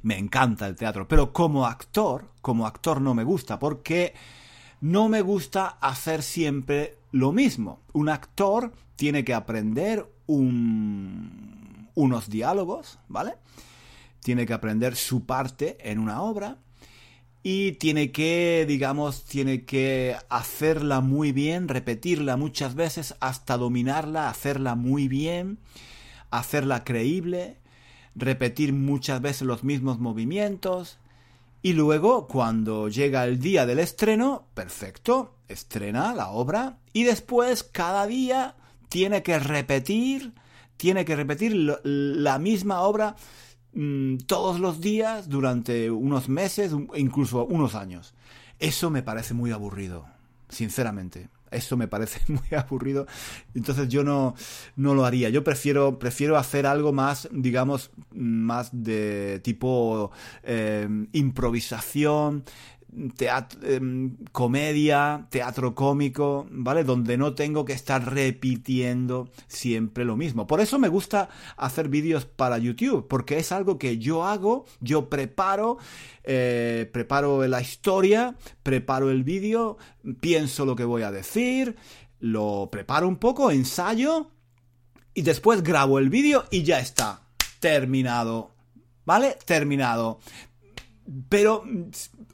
Me 0.00 0.16
encanta 0.16 0.66
el 0.66 0.74
teatro. 0.74 1.06
Pero 1.06 1.34
como 1.34 1.66
actor, 1.66 2.32
como 2.40 2.66
actor 2.66 3.02
no 3.02 3.12
me 3.12 3.24
gusta, 3.24 3.58
porque 3.58 4.14
no 4.80 5.08
me 5.08 5.22
gusta 5.22 5.66
hacer 5.80 6.22
siempre 6.22 6.98
lo 7.10 7.32
mismo. 7.32 7.80
Un 7.92 8.08
actor 8.08 8.72
tiene 8.96 9.24
que 9.24 9.34
aprender 9.34 10.06
unos 10.26 12.28
diálogos, 12.28 12.98
¿vale? 13.08 13.34
Tiene 14.20 14.46
que 14.46 14.52
aprender 14.52 14.96
su 14.96 15.24
parte 15.24 15.78
en 15.80 15.98
una 15.98 16.22
obra 16.22 16.58
y 17.42 17.72
tiene 17.72 18.12
que, 18.12 18.64
digamos, 18.68 19.24
tiene 19.24 19.64
que 19.64 20.16
hacerla 20.28 21.00
muy 21.00 21.32
bien, 21.32 21.68
repetirla 21.68 22.36
muchas 22.36 22.74
veces 22.74 23.14
hasta 23.20 23.56
dominarla, 23.56 24.28
hacerla 24.28 24.74
muy 24.74 25.08
bien, 25.08 25.58
hacerla 26.30 26.84
creíble, 26.84 27.56
repetir 28.14 28.72
muchas 28.72 29.20
veces 29.20 29.42
los 29.42 29.64
mismos 29.64 29.98
movimientos, 29.98 30.98
y 31.62 31.72
luego, 31.72 32.28
cuando 32.28 32.88
llega 32.88 33.24
el 33.24 33.40
día 33.40 33.66
del 33.66 33.80
estreno, 33.80 34.46
perfecto, 34.54 35.34
estrena 35.48 36.14
la 36.14 36.28
obra 36.30 36.78
y 36.92 37.04
después 37.04 37.64
cada 37.64 38.06
día 38.06 38.54
tiene 38.88 39.22
que 39.22 39.38
repetir, 39.38 40.34
tiene 40.76 41.04
que 41.04 41.16
repetir 41.16 41.52
la 41.82 42.38
misma 42.38 42.82
obra 42.82 43.16
mm, 43.72 44.18
todos 44.18 44.60
los 44.60 44.80
días 44.80 45.28
durante 45.28 45.90
unos 45.90 46.28
meses, 46.28 46.72
incluso 46.94 47.44
unos 47.44 47.74
años. 47.74 48.14
Eso 48.60 48.90
me 48.90 49.02
parece 49.02 49.34
muy 49.34 49.50
aburrido, 49.50 50.06
sinceramente. 50.48 51.28
Eso 51.50 51.76
me 51.76 51.88
parece 51.88 52.20
muy 52.28 52.58
aburrido. 52.58 53.06
Entonces 53.54 53.88
yo 53.88 54.04
no, 54.04 54.34
no 54.76 54.94
lo 54.94 55.04
haría. 55.04 55.28
Yo 55.28 55.44
prefiero, 55.44 55.98
prefiero 55.98 56.36
hacer 56.36 56.66
algo 56.66 56.92
más, 56.92 57.28
digamos, 57.32 57.90
más 58.12 58.70
de 58.72 59.40
tipo 59.42 60.10
eh, 60.42 60.88
improvisación, 61.12 62.44
em, 63.62 64.16
comedia, 64.32 65.26
teatro 65.30 65.74
cómico, 65.74 66.46
¿vale? 66.50 66.84
Donde 66.84 67.16
no 67.16 67.34
tengo 67.34 67.64
que 67.64 67.72
estar 67.72 68.12
repitiendo 68.12 69.30
siempre 69.46 70.04
lo 70.04 70.16
mismo. 70.16 70.46
Por 70.46 70.60
eso 70.60 70.78
me 70.78 70.88
gusta 70.88 71.28
hacer 71.56 71.88
vídeos 71.88 72.24
para 72.24 72.58
YouTube, 72.58 73.06
porque 73.08 73.38
es 73.38 73.52
algo 73.52 73.78
que 73.78 73.98
yo 73.98 74.24
hago, 74.24 74.64
yo 74.80 75.08
preparo, 75.08 75.78
eh, 76.24 76.88
preparo 76.92 77.46
la 77.46 77.60
historia, 77.60 78.36
preparo 78.62 79.10
el 79.10 79.24
vídeo, 79.24 79.78
pienso 80.20 80.64
lo 80.64 80.76
que 80.76 80.84
voy 80.84 81.02
a 81.02 81.10
decir, 81.10 81.76
lo 82.20 82.68
preparo 82.70 83.06
un 83.06 83.16
poco, 83.16 83.50
ensayo 83.50 84.30
y 85.14 85.22
después 85.22 85.62
grabo 85.62 85.98
el 85.98 86.10
vídeo 86.10 86.44
y 86.50 86.62
ya 86.62 86.78
está, 86.78 87.22
terminado. 87.60 88.52
¿Vale? 89.04 89.38
Terminado. 89.46 90.20
Pero, 91.28 91.64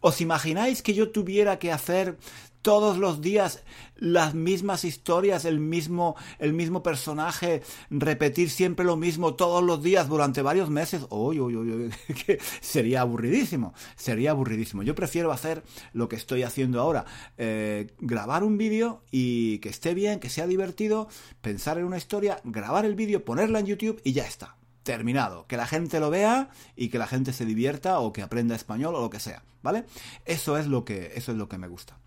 ¿os 0.00 0.20
imagináis 0.20 0.82
que 0.82 0.94
yo 0.94 1.10
tuviera 1.10 1.58
que 1.58 1.70
hacer 1.70 2.18
todos 2.64 2.96
los 2.96 3.20
días 3.20 3.62
las 3.94 4.34
mismas 4.34 4.84
historias, 4.84 5.44
el 5.44 5.60
mismo, 5.60 6.16
el 6.38 6.54
mismo 6.54 6.82
personaje, 6.82 7.62
repetir 7.90 8.48
siempre 8.48 8.86
lo 8.86 8.96
mismo 8.96 9.34
todos 9.34 9.62
los 9.62 9.82
días 9.82 10.08
durante 10.08 10.40
varios 10.40 10.70
meses? 10.70 11.06
Uy, 11.10 11.38
uy, 11.38 11.56
uy, 11.56 11.92
sería 12.62 13.02
aburridísimo, 13.02 13.74
sería 13.96 14.30
aburridísimo. 14.30 14.82
Yo 14.82 14.94
prefiero 14.94 15.30
hacer 15.30 15.62
lo 15.92 16.08
que 16.08 16.16
estoy 16.16 16.42
haciendo 16.42 16.80
ahora, 16.80 17.04
eh, 17.36 17.92
grabar 18.00 18.42
un 18.42 18.56
vídeo 18.56 19.02
y 19.10 19.58
que 19.58 19.68
esté 19.68 19.92
bien, 19.92 20.18
que 20.18 20.30
sea 20.30 20.46
divertido, 20.46 21.06
pensar 21.42 21.78
en 21.78 21.84
una 21.84 21.98
historia, 21.98 22.40
grabar 22.44 22.86
el 22.86 22.94
vídeo, 22.94 23.26
ponerla 23.26 23.60
en 23.60 23.66
YouTube 23.66 24.00
y 24.04 24.14
ya 24.14 24.26
está 24.26 24.56
terminado. 24.84 25.46
Que 25.48 25.56
la 25.56 25.66
gente 25.66 25.98
lo 25.98 26.10
vea 26.10 26.50
y 26.76 26.88
que 26.88 26.98
la 26.98 27.08
gente 27.08 27.32
se 27.32 27.44
divierta 27.44 27.98
o 27.98 28.12
que 28.12 28.22
aprenda 28.22 28.54
español 28.54 28.94
o 28.94 29.00
lo 29.00 29.10
que 29.10 29.18
sea, 29.18 29.42
¿vale? 29.62 29.84
Eso 30.24 30.56
es 30.56 30.68
lo 30.68 30.84
que, 30.84 31.12
eso 31.16 31.32
es 31.32 31.38
lo 31.38 31.48
que 31.48 31.58
me 31.58 31.66
gusta. 31.66 31.98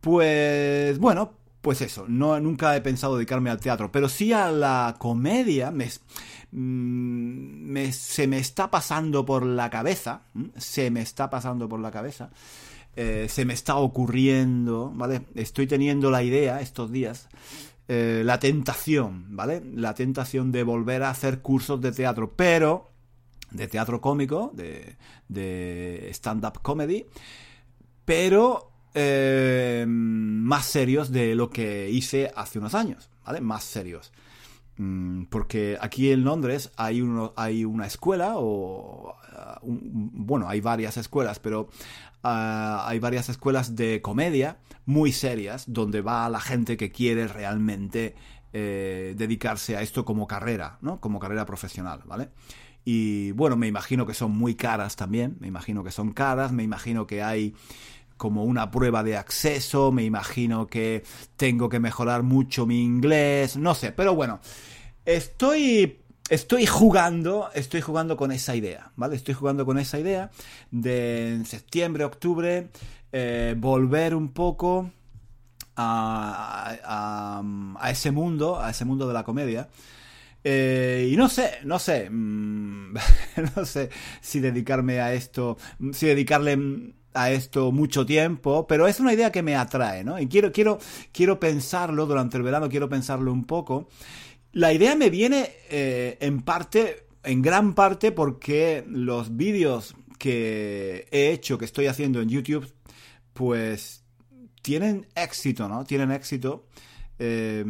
Pues 0.00 0.98
bueno, 0.98 1.32
pues 1.62 1.80
eso, 1.80 2.06
no, 2.08 2.38
nunca 2.40 2.76
he 2.76 2.80
pensado 2.80 3.16
dedicarme 3.16 3.48
al 3.48 3.60
teatro, 3.60 3.92
pero 3.92 4.08
sí 4.08 4.32
a 4.32 4.50
la 4.50 4.96
comedia, 4.98 5.70
me, 5.70 5.88
mm, 6.50 7.90
se 7.92 8.26
me 8.26 8.38
está 8.38 8.68
pasando 8.68 9.24
por 9.24 9.46
la 9.46 9.70
cabeza, 9.70 10.22
se 10.56 10.90
me 10.90 11.02
está 11.02 11.30
pasando 11.30 11.68
por 11.68 11.78
la 11.78 11.92
cabeza, 11.92 12.30
eh, 12.96 13.26
se 13.28 13.44
me 13.44 13.54
está 13.54 13.76
ocurriendo, 13.76 14.90
¿vale? 14.92 15.22
Estoy 15.36 15.68
teniendo 15.68 16.10
la 16.10 16.24
idea 16.24 16.60
estos 16.60 16.90
días, 16.90 17.28
eh, 17.94 18.22
la 18.24 18.38
tentación, 18.38 19.36
¿vale? 19.36 19.62
La 19.74 19.92
tentación 19.92 20.50
de 20.50 20.62
volver 20.62 21.02
a 21.02 21.10
hacer 21.10 21.42
cursos 21.42 21.78
de 21.82 21.92
teatro, 21.92 22.32
pero 22.34 22.88
de 23.50 23.68
teatro 23.68 24.00
cómico, 24.00 24.50
de, 24.54 24.96
de 25.28 26.08
stand-up 26.10 26.62
comedy, 26.62 27.04
pero 28.06 28.70
eh, 28.94 29.84
más 29.86 30.64
serios 30.64 31.12
de 31.12 31.34
lo 31.34 31.50
que 31.50 31.90
hice 31.90 32.32
hace 32.34 32.58
unos 32.58 32.74
años, 32.74 33.10
¿vale? 33.26 33.42
Más 33.42 33.62
serios. 33.62 34.10
Mm, 34.78 35.24
porque 35.24 35.76
aquí 35.78 36.12
en 36.12 36.24
Londres 36.24 36.70
hay, 36.76 37.02
uno, 37.02 37.34
hay 37.36 37.66
una 37.66 37.86
escuela, 37.86 38.38
o 38.38 39.14
uh, 39.60 39.78
bueno, 39.84 40.48
hay 40.48 40.62
varias 40.62 40.96
escuelas, 40.96 41.40
pero 41.40 41.68
uh, 42.24 42.86
hay 42.86 42.98
varias 42.98 43.28
escuelas 43.28 43.76
de 43.76 44.00
comedia 44.02 44.58
muy 44.86 45.12
serias, 45.12 45.64
donde 45.66 46.00
va 46.00 46.28
la 46.28 46.40
gente 46.40 46.76
que 46.76 46.90
quiere 46.90 47.28
realmente 47.28 48.14
eh, 48.52 49.14
dedicarse 49.16 49.76
a 49.76 49.82
esto 49.82 50.04
como 50.04 50.26
carrera, 50.26 50.78
¿no? 50.82 51.00
Como 51.00 51.18
carrera 51.18 51.46
profesional, 51.46 52.02
¿vale? 52.04 52.30
Y 52.84 53.30
bueno, 53.32 53.56
me 53.56 53.68
imagino 53.68 54.06
que 54.06 54.14
son 54.14 54.32
muy 54.32 54.56
caras 54.56 54.96
también, 54.96 55.36
me 55.40 55.46
imagino 55.46 55.84
que 55.84 55.90
son 55.90 56.12
caras, 56.12 56.52
me 56.52 56.62
imagino 56.62 57.06
que 57.06 57.22
hay 57.22 57.54
como 58.16 58.44
una 58.44 58.70
prueba 58.70 59.02
de 59.02 59.16
acceso, 59.16 59.90
me 59.90 60.04
imagino 60.04 60.66
que 60.66 61.02
tengo 61.36 61.68
que 61.68 61.80
mejorar 61.80 62.22
mucho 62.22 62.66
mi 62.66 62.82
inglés, 62.82 63.56
no 63.56 63.74
sé, 63.74 63.92
pero 63.92 64.14
bueno, 64.14 64.40
estoy 65.04 66.01
estoy 66.28 66.66
jugando, 66.66 67.50
estoy 67.54 67.80
jugando 67.80 68.16
con 68.16 68.32
esa 68.32 68.54
idea, 68.56 68.92
¿vale? 68.96 69.16
Estoy 69.16 69.34
jugando 69.34 69.66
con 69.66 69.78
esa 69.78 69.98
idea 69.98 70.30
de 70.70 71.34
en 71.34 71.46
septiembre, 71.46 72.04
octubre, 72.04 72.68
eh, 73.12 73.54
volver 73.58 74.14
un 74.14 74.32
poco 74.32 74.90
a, 75.76 77.42
a, 77.78 77.90
ese 77.90 78.10
mundo, 78.10 78.60
a 78.60 78.70
ese 78.70 78.84
mundo 78.84 79.06
de 79.06 79.14
la 79.14 79.24
comedia. 79.24 79.68
Eh, 80.44 81.08
y 81.12 81.16
no 81.16 81.28
sé, 81.28 81.58
no 81.64 81.78
sé, 81.78 82.10
mm, 82.10 82.94
no 83.56 83.64
sé 83.64 83.90
si 84.20 84.40
dedicarme 84.40 85.00
a 85.00 85.14
esto, 85.14 85.56
si 85.92 86.06
dedicarle 86.06 86.94
a 87.14 87.30
esto 87.30 87.72
mucho 87.72 88.06
tiempo, 88.06 88.66
pero 88.66 88.88
es 88.88 88.98
una 88.98 89.12
idea 89.12 89.30
que 89.30 89.42
me 89.42 89.54
atrae, 89.54 90.02
¿no? 90.02 90.18
Y 90.18 90.26
quiero, 90.28 90.50
quiero, 90.50 90.78
quiero 91.12 91.38
pensarlo 91.38 92.06
durante 92.06 92.36
el 92.38 92.42
verano, 92.42 92.68
quiero 92.68 92.88
pensarlo 92.88 93.32
un 93.32 93.44
poco. 93.44 93.88
La 94.52 94.72
idea 94.72 94.94
me 94.96 95.10
viene 95.10 95.50
eh, 95.70 96.18
en 96.20 96.42
parte, 96.42 97.06
en 97.24 97.40
gran 97.40 97.74
parte, 97.74 98.12
porque 98.12 98.84
los 98.86 99.36
vídeos 99.36 99.94
que 100.18 101.08
he 101.10 101.30
hecho, 101.32 101.58
que 101.58 101.64
estoy 101.64 101.86
haciendo 101.86 102.20
en 102.20 102.28
YouTube, 102.28 102.70
pues 103.32 104.04
tienen 104.60 105.06
éxito, 105.14 105.68
¿no? 105.68 105.84
Tienen 105.84 106.12
éxito. 106.12 106.66
Eh, 107.18 107.64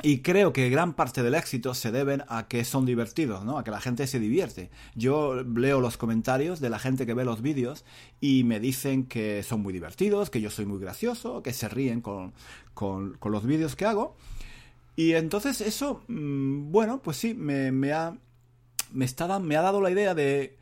y 0.00 0.20
creo 0.20 0.54
que 0.54 0.70
gran 0.70 0.94
parte 0.94 1.22
del 1.22 1.34
éxito 1.34 1.74
se 1.74 1.92
deben 1.92 2.22
a 2.28 2.48
que 2.48 2.64
son 2.64 2.86
divertidos, 2.86 3.44
¿no? 3.44 3.58
A 3.58 3.64
que 3.64 3.70
la 3.70 3.80
gente 3.80 4.06
se 4.06 4.18
divierte. 4.18 4.70
Yo 4.94 5.42
leo 5.42 5.80
los 5.82 5.98
comentarios 5.98 6.60
de 6.60 6.70
la 6.70 6.78
gente 6.78 7.04
que 7.04 7.12
ve 7.12 7.26
los 7.26 7.42
vídeos 7.42 7.84
y 8.18 8.42
me 8.44 8.58
dicen 8.58 9.04
que 9.04 9.42
son 9.42 9.60
muy 9.60 9.72
divertidos, 9.72 10.30
que 10.30 10.40
yo 10.40 10.48
soy 10.48 10.64
muy 10.64 10.80
gracioso, 10.80 11.42
que 11.42 11.52
se 11.52 11.68
ríen 11.68 12.00
con, 12.00 12.32
con, 12.72 13.18
los 13.22 13.44
vídeos 13.44 13.76
que 13.76 13.84
hago. 13.84 14.16
Y 14.96 15.12
entonces 15.12 15.60
eso, 15.60 16.02
mm, 16.08 16.70
bueno, 16.70 17.00
pues 17.02 17.16
sí, 17.16 17.34
me, 17.34 17.72
me 17.72 17.92
ha, 17.92 18.16
me, 18.92 19.06
me 19.40 19.56
ha 19.56 19.62
dado 19.62 19.80
la 19.80 19.90
idea 19.90 20.14
de, 20.14 20.58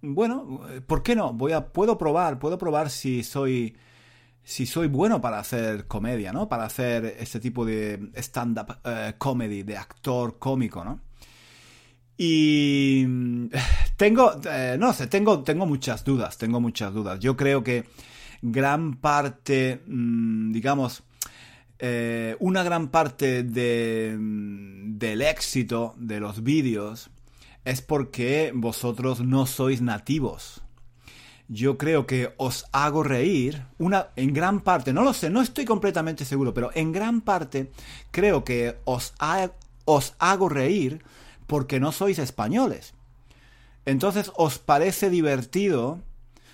bueno, 0.00 0.60
¿por 0.86 1.02
qué 1.02 1.16
no? 1.16 1.32
Voy 1.32 1.52
a, 1.52 1.68
puedo 1.68 1.98
probar, 1.98 2.38
puedo 2.38 2.58
probar 2.58 2.90
si 2.90 3.22
soy 3.22 3.76
si 4.48 4.64
soy 4.64 4.88
bueno 4.88 5.20
para 5.20 5.38
hacer 5.40 5.86
comedia, 5.86 6.32
¿no? 6.32 6.48
Para 6.48 6.64
hacer 6.64 7.16
este 7.20 7.38
tipo 7.38 7.66
de 7.66 8.10
stand-up 8.16 8.78
eh, 8.82 9.12
comedy, 9.18 9.62
de 9.62 9.76
actor 9.76 10.38
cómico, 10.38 10.82
¿no? 10.82 11.00
Y 12.16 13.04
tengo, 13.98 14.40
eh, 14.50 14.76
no 14.80 14.94
sé, 14.94 15.06
tengo, 15.08 15.42
tengo 15.42 15.66
muchas 15.66 16.02
dudas, 16.02 16.38
tengo 16.38 16.62
muchas 16.62 16.94
dudas. 16.94 17.20
Yo 17.20 17.36
creo 17.36 17.62
que 17.62 17.84
gran 18.40 18.94
parte, 18.94 19.82
mm, 19.86 20.50
digamos, 20.50 21.02
eh, 21.78 22.36
una 22.40 22.62
gran 22.62 22.88
parte 22.88 23.42
mm, 23.44 24.98
del 24.98 25.22
éxito 25.22 25.94
de 25.96 26.20
los 26.20 26.42
vídeos 26.42 27.10
es 27.64 27.82
porque 27.82 28.52
vosotros 28.54 29.20
no 29.20 29.46
sois 29.46 29.80
nativos 29.80 30.62
yo 31.48 31.78
creo 31.78 32.06
que 32.06 32.34
os 32.36 32.66
hago 32.72 33.02
reír, 33.02 33.64
una, 33.78 34.08
en 34.16 34.34
gran 34.34 34.60
parte, 34.60 34.92
no 34.92 35.02
lo 35.02 35.14
sé, 35.14 35.30
no 35.30 35.40
estoy 35.40 35.64
completamente 35.64 36.26
seguro, 36.26 36.52
pero 36.52 36.70
en 36.74 36.92
gran 36.92 37.22
parte 37.22 37.70
creo 38.10 38.44
que 38.44 38.76
os, 38.84 39.14
os 39.86 40.14
hago 40.18 40.48
reír 40.50 41.02
porque 41.46 41.80
no 41.80 41.90
sois 41.90 42.18
españoles. 42.18 42.92
Entonces, 43.86 44.30
¿os 44.36 44.58
parece 44.58 45.08
divertido? 45.08 46.00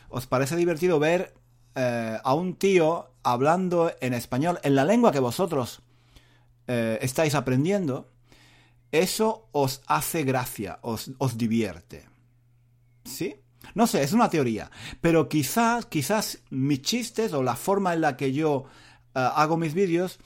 ¿Os 0.09 0.29
parece 0.29 0.55
divertido 0.55 1.01
ver 1.01 1.35
eh, 1.75 2.19
a 2.23 2.35
un 2.35 2.55
tío 2.57 3.11
hablando 3.23 3.93
en 4.01 4.15
español, 4.15 4.59
en 4.63 4.75
la 4.75 4.85
lengua 4.85 5.13
que 5.13 5.19
vosotros 5.19 5.83
eh, 6.67 6.99
estáis 7.03 7.35
aprendiendo? 7.35 8.11
Eso 8.93 9.49
os 9.53 9.83
hace 9.87 10.23
gracia, 10.23 10.79
os, 10.83 11.11
os 11.19 11.37
divierte. 11.37 12.07
¿Sí? 13.05 13.35
No 13.75 13.87
sé, 13.87 14.03
es 14.03 14.13
una 14.13 14.31
teoría. 14.31 14.71
Pero 15.01 15.29
quizás, 15.29 15.87
quizás 15.87 16.39
mis 16.51 16.83
chistes 16.83 17.33
o 17.33 17.43
la 17.43 17.57
forma 17.57 17.93
en 17.93 18.03
la 18.03 18.17
que 18.17 18.33
yo 18.33 18.67
eh, 19.15 19.29
hago 19.35 19.57
mis 19.57 19.75
vídeos, 19.75 20.19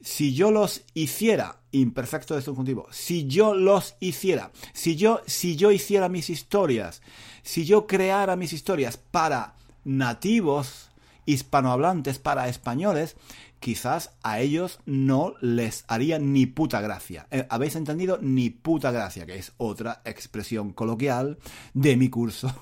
si 0.00 0.34
yo 0.34 0.50
los 0.50 0.82
hiciera, 0.94 1.60
imperfecto 1.72 2.34
de 2.34 2.42
subjuntivo, 2.42 2.86
si 2.90 3.26
yo 3.26 3.54
los 3.54 3.96
hiciera, 4.00 4.52
si 4.72 4.96
yo, 4.96 5.20
si 5.26 5.56
yo 5.56 5.70
hiciera 5.72 6.08
mis 6.08 6.30
historias, 6.30 7.02
si 7.42 7.64
yo 7.64 7.86
creara 7.86 8.36
mis 8.36 8.52
historias 8.52 8.96
para 8.96 9.54
nativos 9.84 10.85
hispanohablantes, 11.26 12.18
para 12.18 12.48
españoles, 12.48 13.16
quizás 13.60 14.12
a 14.22 14.40
ellos 14.40 14.80
no 14.86 15.34
les 15.40 15.84
haría 15.88 16.18
ni 16.18 16.46
puta 16.46 16.80
gracia. 16.80 17.26
Eh, 17.30 17.46
¿Habéis 17.50 17.76
entendido? 17.76 18.18
Ni 18.22 18.50
puta 18.50 18.90
gracia, 18.90 19.26
que 19.26 19.36
es 19.36 19.52
otra 19.58 20.00
expresión 20.04 20.72
coloquial 20.72 21.38
de 21.74 21.96
mi 21.96 22.08
curso 22.08 22.54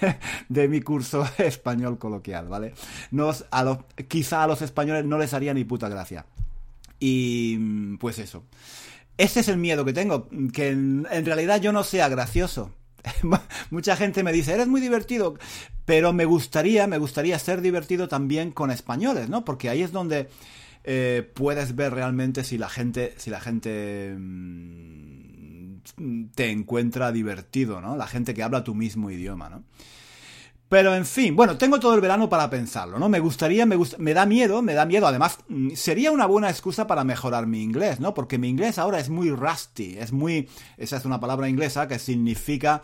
de 0.48 0.68
mi 0.68 0.80
curso 0.80 1.26
español 1.38 1.98
coloquial, 1.98 2.48
¿vale? 2.48 2.74
Nos, 3.10 3.46
a 3.50 3.62
los, 3.64 3.78
quizá 4.08 4.42
a 4.42 4.46
los 4.46 4.62
españoles 4.62 5.04
no 5.04 5.18
les 5.18 5.34
haría 5.34 5.54
ni 5.54 5.64
puta 5.64 5.88
gracia. 5.88 6.26
Y 6.98 7.96
pues 7.96 8.18
eso. 8.18 8.44
Este 9.18 9.40
es 9.40 9.48
el 9.48 9.58
miedo 9.58 9.84
que 9.84 9.92
tengo, 9.92 10.28
que 10.52 10.68
en, 10.68 11.04
realidad 11.24 11.60
yo 11.60 11.72
no 11.72 11.84
sea 11.84 12.08
gracioso. 12.08 12.70
Mucha 13.70 13.96
gente 13.96 14.22
me 14.22 14.32
dice, 14.32 14.54
eres 14.54 14.68
muy 14.68 14.80
divertido, 14.80 15.34
pero 15.84 16.12
me 16.12 16.24
gustaría, 16.24 16.86
me 16.86 16.98
gustaría 16.98 17.38
ser 17.38 17.60
divertido 17.60 18.08
también 18.08 18.52
con 18.52 18.70
españoles, 18.70 19.28
¿no? 19.28 19.44
Porque 19.44 19.68
ahí 19.68 19.82
es 19.82 19.92
donde 19.92 20.28
eh, 20.84 21.28
puedes 21.34 21.74
ver 21.76 21.94
realmente 21.94 22.44
si 22.44 22.58
la 22.58 22.68
gente, 22.68 23.14
si 23.16 23.30
la 23.30 23.40
gente 23.40 24.14
mm, 24.18 25.76
te 26.34 26.50
encuentra 26.50 27.12
divertido, 27.12 27.80
¿no? 27.80 27.96
La 27.96 28.06
gente 28.06 28.34
que 28.34 28.42
habla 28.42 28.64
tu 28.64 28.74
mismo 28.74 29.10
idioma, 29.10 29.48
¿no? 29.48 29.64
Pero 30.72 30.94
en 30.94 31.04
fin, 31.04 31.36
bueno, 31.36 31.58
tengo 31.58 31.78
todo 31.78 31.94
el 31.94 32.00
verano 32.00 32.30
para 32.30 32.48
pensarlo, 32.48 32.98
¿no? 32.98 33.10
Me 33.10 33.20
gustaría, 33.20 33.66
me, 33.66 33.76
me 33.98 34.14
da 34.14 34.24
miedo, 34.24 34.62
me 34.62 34.72
da 34.72 34.86
miedo. 34.86 35.06
Además, 35.06 35.36
mm, 35.48 35.72
sería 35.74 36.10
una 36.10 36.24
buena 36.24 36.48
excusa 36.48 36.86
para 36.86 37.04
mejorar 37.04 37.46
mi 37.46 37.62
inglés, 37.62 38.00
¿no? 38.00 38.14
Porque 38.14 38.38
mi 38.38 38.48
inglés 38.48 38.78
ahora 38.78 38.98
es 38.98 39.10
muy 39.10 39.30
rusty, 39.30 39.98
es 39.98 40.12
muy... 40.12 40.48
Esa 40.78 40.96
es 40.96 41.04
una 41.04 41.20
palabra 41.20 41.46
inglesa 41.46 41.86
que 41.88 41.98
significa 41.98 42.80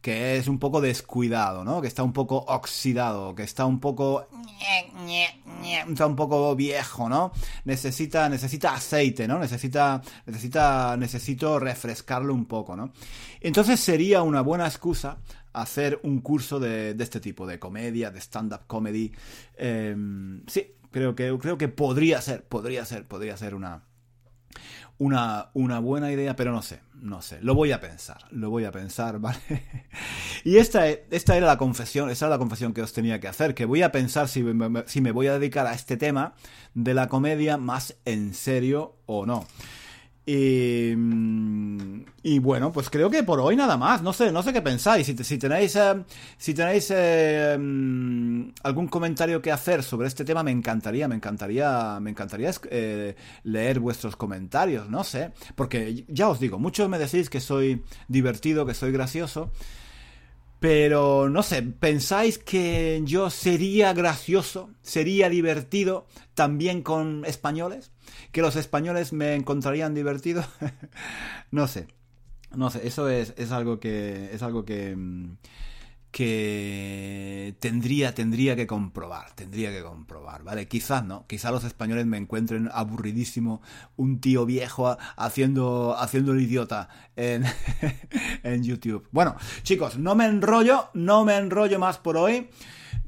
que 0.00 0.36
es 0.36 0.48
un 0.48 0.58
poco 0.58 0.80
descuidado, 0.80 1.64
¿no? 1.64 1.80
Que 1.80 1.88
está 1.88 2.02
un 2.02 2.12
poco 2.12 2.36
oxidado, 2.48 3.34
que 3.34 3.42
está 3.42 3.66
un 3.66 3.80
poco 3.80 4.26
está 5.88 6.06
un 6.06 6.16
poco 6.16 6.54
viejo, 6.56 7.08
¿no? 7.08 7.32
Necesita 7.64 8.28
necesita 8.28 8.74
aceite, 8.74 9.28
¿no? 9.28 9.38
Necesita 9.38 10.00
necesita 10.26 10.96
necesito 10.96 11.58
refrescarlo 11.58 12.32
un 12.32 12.46
poco, 12.46 12.76
¿no? 12.76 12.92
Entonces 13.40 13.80
sería 13.80 14.22
una 14.22 14.40
buena 14.40 14.66
excusa 14.66 15.18
hacer 15.52 16.00
un 16.02 16.20
curso 16.20 16.60
de, 16.60 16.96
este 16.98 17.20
tipo, 17.20 17.46
de 17.46 17.58
comedia, 17.58 18.10
de 18.10 18.20
stand-up 18.20 18.66
comedy. 18.66 19.12
Em, 19.56 20.42
sí, 20.46 20.74
creo 20.90 21.14
que, 21.14 21.36
creo 21.38 21.58
que 21.58 21.68
podría 21.68 22.20
ser, 22.20 22.44
podría 22.44 22.84
ser, 22.84 23.06
podría 23.06 23.36
ser 23.36 23.54
una, 23.54 23.84
una, 24.98 25.50
una 25.54 25.78
buena 25.78 26.12
idea, 26.12 26.36
pero 26.36 26.52
no 26.52 26.62
sé, 26.62 26.80
no 26.94 27.22
sé, 27.22 27.38
lo 27.40 27.54
voy 27.54 27.72
a 27.72 27.80
pensar, 27.80 28.18
lo 28.30 28.50
voy 28.50 28.64
a 28.64 28.72
pensar, 28.72 29.18
¿vale? 29.20 29.38
y 30.44 30.56
esta, 30.56 30.88
esta 30.88 31.36
era 31.36 31.46
la 31.46 31.56
confesión, 31.56 32.10
esa 32.10 32.26
era 32.26 32.36
la 32.36 32.38
confesión 32.38 32.72
que 32.72 32.82
os 32.82 32.92
tenía 32.92 33.20
que 33.20 33.28
hacer, 33.28 33.54
que 33.54 33.64
voy 33.64 33.82
a 33.82 33.92
pensar 33.92 34.28
si 34.28 34.44
si 34.86 35.00
me 35.00 35.12
voy 35.12 35.26
a 35.26 35.38
dedicar 35.38 35.66
a 35.66 35.74
este 35.74 35.96
tema 35.96 36.34
de 36.74 36.94
la 36.94 37.08
comedia 37.08 37.56
más 37.56 37.96
en 38.04 38.34
serio 38.34 38.96
o 39.06 39.26
no. 39.26 39.46
Y, 40.32 40.94
y, 42.22 42.38
bueno, 42.38 42.70
pues 42.70 42.88
creo 42.88 43.10
que 43.10 43.24
por 43.24 43.40
hoy 43.40 43.56
nada 43.56 43.76
más. 43.76 44.00
No 44.00 44.12
sé, 44.12 44.30
no 44.30 44.44
sé 44.44 44.52
qué 44.52 44.62
pensáis. 44.62 45.04
Si, 45.04 45.38
tenéis, 45.38 45.76
si 46.38 46.54
tenéis 46.54 46.92
eh, 46.94 47.58
mm, 47.58 48.50
algún 48.62 48.86
comentario 48.86 49.42
que 49.42 49.50
hacer 49.50 49.82
sobre 49.82 50.06
este 50.06 50.24
tema, 50.24 50.44
me 50.44 50.52
encantaría, 50.52 51.08
me 51.08 51.16
encantaría, 51.16 51.98
me 52.00 52.10
encantaría 52.10 52.52
eh, 52.70 53.16
leer 53.42 53.80
vuestros 53.80 54.14
comentarios. 54.14 54.88
No 54.88 55.02
sé, 55.02 55.32
porque 55.56 56.04
ya 56.06 56.28
os 56.28 56.38
digo, 56.38 56.60
muchos 56.60 56.88
me 56.88 57.00
decís 57.00 57.28
que 57.28 57.40
soy 57.40 57.82
divertido, 58.06 58.64
que 58.64 58.74
soy 58.74 58.92
gracioso. 58.92 59.50
Pero 60.60 61.28
no 61.28 61.42
sé, 61.42 61.62
¿pensáis 61.62 62.38
que 62.38 63.00
yo 63.04 63.30
sería 63.30 63.94
gracioso, 63.94 64.70
sería 64.82 65.28
divertido 65.28 66.06
también 66.34 66.82
con 66.82 67.24
españoles? 67.24 67.90
¿Que 68.32 68.42
los 68.42 68.56
españoles 68.56 69.12
me 69.12 69.34
encontrarían 69.34 69.94
divertido? 69.94 70.44
no 71.50 71.66
sé. 71.66 71.88
No 72.54 72.70
sé, 72.70 72.86
eso 72.86 73.08
es, 73.08 73.34
es 73.36 73.52
algo 73.52 73.80
que. 73.80 74.30
es 74.32 74.42
algo 74.42 74.64
que. 74.64 74.96
Mm, 74.96 75.36
que 76.10 77.54
tendría, 77.60 78.14
tendría 78.14 78.56
que 78.56 78.66
comprobar, 78.66 79.32
tendría 79.34 79.70
que 79.70 79.82
comprobar, 79.82 80.42
¿vale? 80.42 80.66
Quizás 80.66 81.04
no, 81.04 81.24
quizás 81.28 81.52
los 81.52 81.64
españoles 81.64 82.04
me 82.06 82.16
encuentren 82.16 82.68
aburridísimo 82.72 83.62
un 83.96 84.20
tío 84.20 84.44
viejo 84.44 84.96
haciendo, 85.16 85.96
haciendo 85.96 86.32
el 86.32 86.40
idiota 86.40 86.88
en, 87.14 87.44
en 88.42 88.64
YouTube. 88.64 89.06
Bueno, 89.12 89.36
chicos, 89.62 89.98
no 89.98 90.16
me 90.16 90.26
enrollo, 90.26 90.90
no 90.94 91.24
me 91.24 91.36
enrollo 91.36 91.78
más 91.78 91.98
por 91.98 92.16
hoy. 92.16 92.50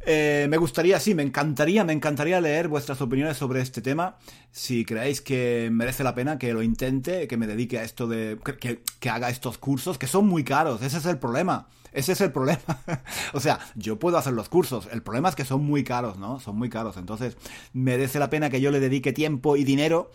Eh, 0.04 0.46
me 0.50 0.56
gustaría, 0.56 0.98
sí, 0.98 1.14
me 1.14 1.22
encantaría, 1.22 1.84
me 1.84 1.92
encantaría 1.92 2.40
leer 2.40 2.68
vuestras 2.68 3.00
opiniones 3.00 3.36
sobre 3.36 3.60
este 3.60 3.80
tema. 3.80 4.16
Si 4.50 4.84
creéis 4.84 5.20
que 5.20 5.68
merece 5.72 6.02
la 6.02 6.14
pena 6.14 6.38
que 6.38 6.52
lo 6.52 6.62
intente, 6.62 7.28
que 7.28 7.36
me 7.36 7.46
dedique 7.46 7.78
a 7.78 7.84
esto 7.84 8.06
de. 8.06 8.38
que, 8.58 8.82
que 8.98 9.10
haga 9.10 9.30
estos 9.30 9.58
cursos, 9.58 9.98
que 9.98 10.06
son 10.06 10.26
muy 10.26 10.44
caros, 10.44 10.82
ese 10.82 10.98
es 10.98 11.06
el 11.06 11.18
problema. 11.18 11.68
Ese 11.92 12.12
es 12.12 12.20
el 12.22 12.32
problema. 12.32 12.60
o 13.34 13.40
sea, 13.40 13.60
yo 13.74 13.98
puedo 13.98 14.16
hacer 14.16 14.32
los 14.32 14.48
cursos. 14.48 14.88
El 14.90 15.02
problema 15.02 15.28
es 15.28 15.34
que 15.34 15.44
son 15.44 15.62
muy 15.64 15.84
caros, 15.84 16.18
¿no? 16.18 16.40
Son 16.40 16.56
muy 16.56 16.70
caros. 16.70 16.96
Entonces, 16.96 17.36
merece 17.72 18.18
la 18.18 18.30
pena 18.30 18.50
que 18.50 18.60
yo 18.60 18.70
le 18.70 18.80
dedique 18.80 19.12
tiempo 19.12 19.56
y 19.56 19.64
dinero 19.64 20.10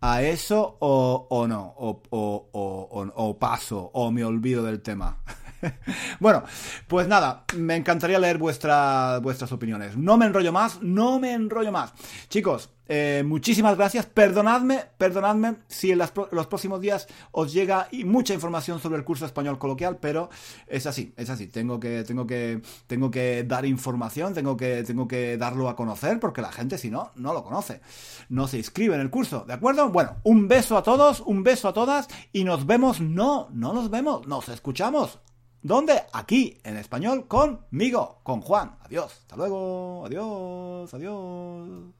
a 0.00 0.22
eso 0.22 0.76
o, 0.80 1.26
o 1.28 1.48
no. 1.48 1.74
O, 1.76 2.00
o, 2.10 2.48
o, 2.52 3.12
o 3.14 3.38
paso 3.38 3.90
o 3.92 4.10
me 4.12 4.24
olvido 4.24 4.62
del 4.62 4.80
tema. 4.82 5.18
bueno, 6.20 6.42
pues 6.86 7.08
nada, 7.08 7.44
me 7.56 7.76
encantaría 7.76 8.18
leer 8.18 8.38
vuestra, 8.38 9.18
vuestras 9.20 9.52
opiniones. 9.52 9.96
No 9.96 10.16
me 10.16 10.26
enrollo 10.26 10.52
más, 10.52 10.82
no 10.82 11.18
me 11.18 11.32
enrollo 11.32 11.72
más. 11.72 11.92
Chicos, 12.28 12.70
eh, 12.88 13.24
muchísimas 13.26 13.76
gracias. 13.76 14.06
Perdonadme, 14.06 14.84
perdonadme 14.96 15.56
si 15.66 15.90
en 15.90 15.98
los 15.98 16.46
próximos 16.46 16.80
días 16.80 17.08
os 17.32 17.52
llega 17.52 17.88
mucha 18.04 18.34
información 18.34 18.80
sobre 18.80 18.98
el 18.98 19.04
curso 19.04 19.26
español 19.26 19.58
coloquial, 19.58 19.98
pero 19.98 20.30
es 20.66 20.86
así, 20.86 21.12
es 21.16 21.30
así. 21.30 21.48
Tengo 21.48 21.80
que, 21.80 22.04
tengo 22.04 22.26
que, 22.26 22.62
tengo 22.86 23.10
que 23.10 23.44
dar 23.44 23.66
información, 23.66 24.34
tengo 24.34 24.56
que, 24.56 24.84
tengo 24.84 25.08
que 25.08 25.36
darlo 25.36 25.68
a 25.68 25.76
conocer, 25.76 26.20
porque 26.20 26.42
la 26.42 26.52
gente, 26.52 26.78
si 26.78 26.90
no, 26.90 27.10
no 27.16 27.32
lo 27.32 27.42
conoce. 27.42 27.80
No 28.28 28.46
se 28.46 28.58
inscribe 28.58 28.94
en 28.94 29.00
el 29.00 29.10
curso, 29.10 29.44
¿de 29.46 29.54
acuerdo? 29.54 29.88
Bueno, 29.88 30.16
un 30.22 30.48
beso 30.48 30.76
a 30.76 30.82
todos, 30.82 31.20
un 31.20 31.42
beso 31.42 31.68
a 31.68 31.72
todas, 31.72 32.08
y 32.32 32.44
nos 32.44 32.66
vemos, 32.66 33.00
no, 33.00 33.48
no 33.52 33.72
nos 33.72 33.90
vemos, 33.90 34.26
nos 34.26 34.48
escuchamos. 34.48 35.18
¿Dónde? 35.66 36.00
Aquí, 36.12 36.60
en 36.62 36.76
español, 36.76 37.26
conmigo, 37.26 38.20
con 38.22 38.40
Juan. 38.40 38.76
Adiós, 38.82 39.10
hasta 39.22 39.34
luego, 39.34 40.06
adiós, 40.06 40.94
adiós. 40.94 41.96